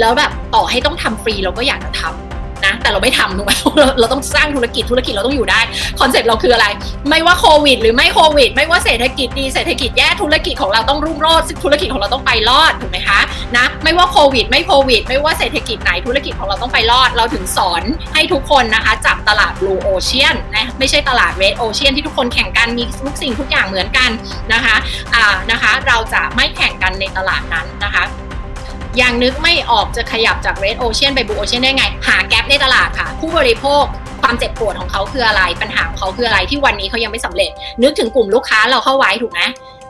[0.00, 2.31] แล้วแบบต่อให้ต้องทำฟรีเราก็อยากจะทำ
[2.66, 3.52] นะแต่เราไม่ทำถูกไหม
[3.98, 5.60] เราต้องสร้างธุรกิจธุรกิจเราต้องอยู่ได้
[6.00, 6.66] คอนเซ็ปต์เราคืออะไร
[7.08, 13.20] ไม่ว่าโควิด หรือไม่โควิด ไม่ว่าเศรษฐกิจดีเศรษฐกิจแย่ธุรกิจของเราต้องรุ่งโรจน์ธุรกิจของเราต้องไปรอดถูกไหมคะ
[13.56, 17.82] นะไม่ว่าโควิด ไม่โควิด ไม่ว่าเศรษฐกิจไหนธุรกิจของเราต้องไปรอด เราถึงสอน
[18.14, 24.10] ให้ทุกคนนะคะจับตลาด blue ocean นะไม่ใช่ตลาด red ocean ที่ทุกคนแข่งกันมีทุกสิ่งทุกอย่างเหมือนกัน
[24.52, 24.76] นะคะ
[25.14, 28.04] อ่านะคะ เราจะไม่แข่งกันในตลาดนั้นนะคะ
[29.00, 33.84] ยังนึกไม่ออกจะขยับจาก Red Ocean ไป Blue Ocean ได้ไง หาแกลบในตลาดค่ะ ผู้บริโภค
[34.22, 37.50] ความเจ็บปวดของเขาคืออะไร ปัญหาของเขาคืออะไรที่วันนี้เขายังไม่สำเร็จ
[37.82, 39.40] นึกถึงกลุ่มลูกค้าเราเข้าไว้ถูกไหม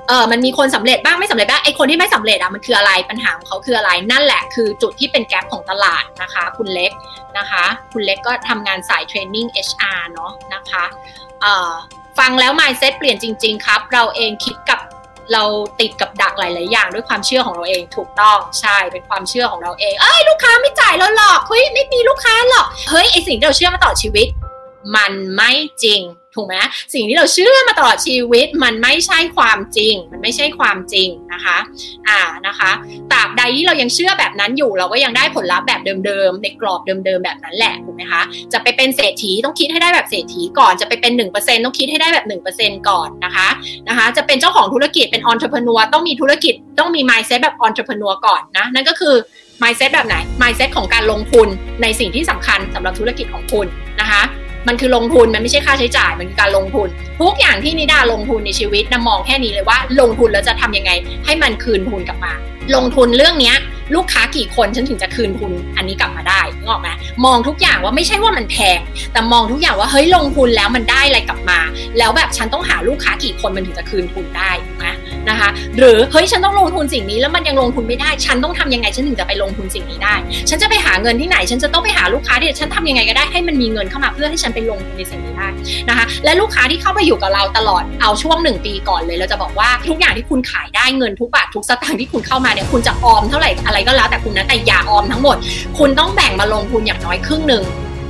[0.09, 6.91] เออมันมีคนสำเร็จบ้างไม่สำเร็จบ้างไอคนที่ไม่สำเร็จอะมันคืออะไรปัญหาของเขาคืออะไรนั่นแหละคือจุดที่เป็นแกลบของตลาดนะคะ คุณเล็ก
[7.39, 10.85] นะคะ คุณเล็กก็ทำงานสายเทรนนิ่ง HR เนาะนะคะ
[11.41, 11.73] เอ่อ
[12.19, 14.79] ฟังแล้ว mindset เปลี่ยนจริง ๆ ครับ เราเองคิดกับ
[15.33, 15.43] เรา
[15.81, 24.27] ติดกับดักหลาย ๆ อย่างด้วยความเชื่อของเราเองถูกต้องใช่เป็นความเชื่อของเราเอง เอ้ยลูกค้าไม่จ่ายเราหรอกเฮ้ยไม่มีลูกค้าหรอกเฮ้ยไอสิ่งที่เราเชื่อมาต่อชีวิต
[24.97, 25.53] มันไม่
[25.85, 26.03] จริง
[26.35, 26.57] ถูกไหม
[26.95, 31.59] สิ่งที่เราเชื่อมาตลอดชีวิต มันไม่ใช่ความจริง มันไม่ใช่ความจริงนะคะ
[32.09, 32.71] อ่านะคะ
[33.13, 38.23] ตราบใดที่เรายังเชื่อแบบนั้นอยู่ เราก็ยังได้ผลลัพธ์แบบเดิมๆในกรอบเดิมๆแบบนั้นแหละถูกไหมคะ
[38.53, 42.27] จะไปเป็นเศรษฐีต้องคิดให้ได้แบบเศรษฐีก่อนจะไปเป็น 1%ต้องคิดให้ได้แบบ
[42.59, 43.49] 1%ก่อนนะคะ
[43.89, 49.15] นะคะจะเป็นเจ้าของธุรกิจเป็น entrepreneur ต้องมีธุรกิจต้องมี mindset แบบ entrepreneur ก่อนนะนั่นก็คือ
[49.63, 51.49] mindset แบบไหน mindset ของการลงทุน
[51.83, 53.67] ในสิ่งที่สำคัญสำหรับธุรกิจของคุณ
[54.01, 54.23] นะคะ
[54.69, 56.89] มันคือลงทุนมันไม่ใช่ค่าใช้จ่ายมันคือการลงทุน
[57.21, 60.91] ทุกอย่างที่นิดาลงทุนในชีวิตนะมองแค่นี้เลยว่าลงทุนแล้วจะทำยังไง
[61.27, 62.33] ให้มันคืนทุนกลับมา
[62.75, 63.57] ลงทุนเรื่องเนี้ย
[63.97, 66.89] ลูกค้ากี่คนฉันถึงจะคืนทุนอันนี้กลับมาได้นึกออกไหม
[67.25, 68.79] มองทุกอย่างว่าไม่ใช่ว่ามันแพง
[69.13, 71.61] แต่มองทุกอย่างว่าเฮ้ยลงทุนแล้วมันได้อะไรกลับมา
[71.99, 74.51] แล้วแบบฉันต้องหาลูกค้ากี่คนมันถึงจะคืนทุนได้
[74.85, 74.95] นะ
[75.29, 75.49] นะคะ
[75.79, 80.15] หรือเฮ้ยฉันต้องลงทุนสิ่งนี้แล้วมันยังลงทุนไม่ได้ ฉันต้องทำยังไงฉันถึงจะไปลงทุนสิ่งนี้ได้
[80.49, 85.49] ฉันจะไปหาเงินที่ไหน ฉันจะต้องไปหาลูกค้าที่ฉันทำยังไงก็ได้ให้มันมีเงินเข้ามาเพื่อให้ฉันไปลงทุนในสิ่งนี้ได้
[85.89, 95.37] นะคะ และลูกค้าที่เข้ามาอยู่กับเราตลอดเอาช่วงหนึ่งปีก่อนเลยเราจะบอกว่าทุกอย่างที่คุณขายได้เงินทุกบาททุกสตางค์ที่คุณเข้ามาเนี่ยคุณจะออมเท่าไหร่อะไรก็แล้วแต่คุณนะแต่อย่าออมทั้งหมด
[95.79, 97.65] คุณต้องแบ่งมาลงทุนอย่างน้อยครึ่งหนึ่ง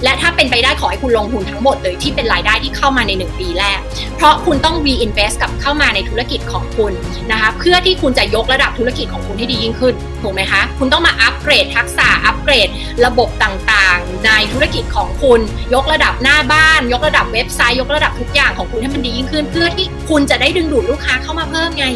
[0.05, 3.79] และถ้าเป็นไปได้ขอให้คุณลงทุนทั้งหมดเลยที่เป็นรายได้ที่เข้ามาใน 1 ปีแรก
[4.17, 6.93] เพราะคุณต้อง reinvest กับเข้ามาในธุรกิจของคุณ
[7.31, 12.69] นะคะเพื่อที่คุณจะยกระดับธุรกิจของคุณให้ดียิ่งขึ้นถูกไหมคะ คุณต้องมาอัปเกรดทักษะอัปเกรด
[13.07, 15.41] ระบบต่างๆ ในธุรกิจของคุณ
[15.75, 21.87] ยกระดับหน้าบ้าน ยกระดับเว็บไซต์ ยกระดับทุกอย่างของคุณให้มันดียิ่งขึ้น เพื่อที่คุณจะได้ดึงดูดลูกค้าเข้ามาเพิ่มไง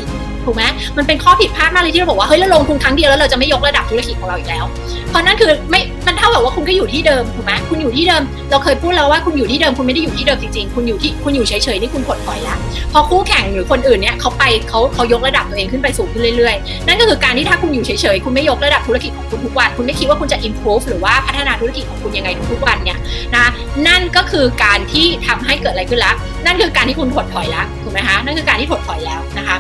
[0.47, 0.65] ถูกไหม
[0.97, 4.65] มันเป็นข้อผิดพลาดมากเลยที่เราบอกว่าเฮ้ยเราลงทุนครั้งเดียวแล้วเราจะไม่ยกระดับธุรกิจของเราอีกแล้ว
[5.11, 12.59] เพราะนั่นคือไม่มันเท่ากับว่าคุณก็อยู่ที่เดิมถูกไหมคุณอยู่ที่เดิม เราเคยพูดแล้วว่าคุณอยู่ที่เดิมคุณไม่ได้อยู่ที่เดิมจริงๆคุณอยู่ที่คุณอยู่เฉยๆนี่คุณถดถอยแล้ว
[12.93, 22.99] พอคู่แข่งหรือคนอื่นเนี่ยเขาไปเขาเขายกระดับตัวเองขึ้นไปสูงขึ้นเรื่อยๆ นั่นก็คือการที่ถ้าคุณอยู่เฉยๆคุณไม่ยกระดับธุรกิจของคุณทุกวันคุณไม่คิดว่าคุณจะ improve หรือว่าพัฒนาธุรกิจของคุณยังไงทุกวันเนี่ย
[23.37, 23.47] นะ
[23.89, 26.13] นั่นก็คือการที่ทำให้เกิดอะไรขึ้นละ
[26.47, 29.57] นั่นคือการที่คุณถดถอยล้วถูกไหมคะนั่นคือการที่ถดถอยแล้วนะคะ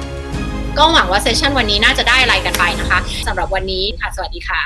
[0.78, 4.62] ก็หวังว่าเซสชันวันนี้น่าจะได้อะไรกันไปนะคะสำหรับวันนี้ค่ะ สวัสดีค่ะ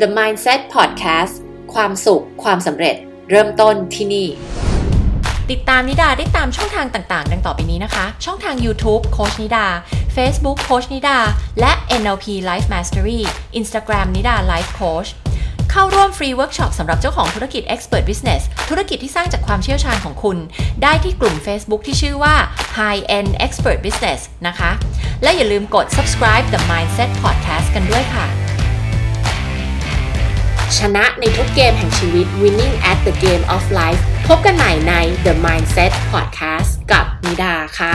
[0.00, 1.34] The Mindset Podcast
[1.74, 2.96] ความสุข ความสำเร็จ
[3.30, 4.28] เริ่มต้นที่นี่
[5.50, 9.66] ติดตามนิดาได้ตามช่องทางต่างๆ ดังต่อไปนี้นะคะ ช่องทาง YouTube โคชนิดา
[10.16, 11.16] Facebook โคชนิดา
[11.60, 11.72] และ
[12.02, 13.20] NLP Life Mastery
[13.60, 15.08] Instagram นิดา Life Coach
[15.78, 20.38] เข้าร่วมฟรีเวิร์กช็อปสำหรับเจ้าของธุรกิจ Expert Business ธุรกิจที่สร้างจากความเชี่ยวชาญของคุณ
[20.82, 22.34] ได้ที่กลุ่ม Facebook ที่ชื่อว่า
[22.78, 24.70] High End Expert Business นะคะ
[25.22, 28.26] และอย่าลืมกด subscribe the Mindset Podcast กันด้วยค่ะ
[30.78, 34.94] ชนะในทุกเกมแห่งชีวิต winning at the game of life พบกันใหม่ใน
[35.26, 37.90] The Mindset Podcast กับนิดาค่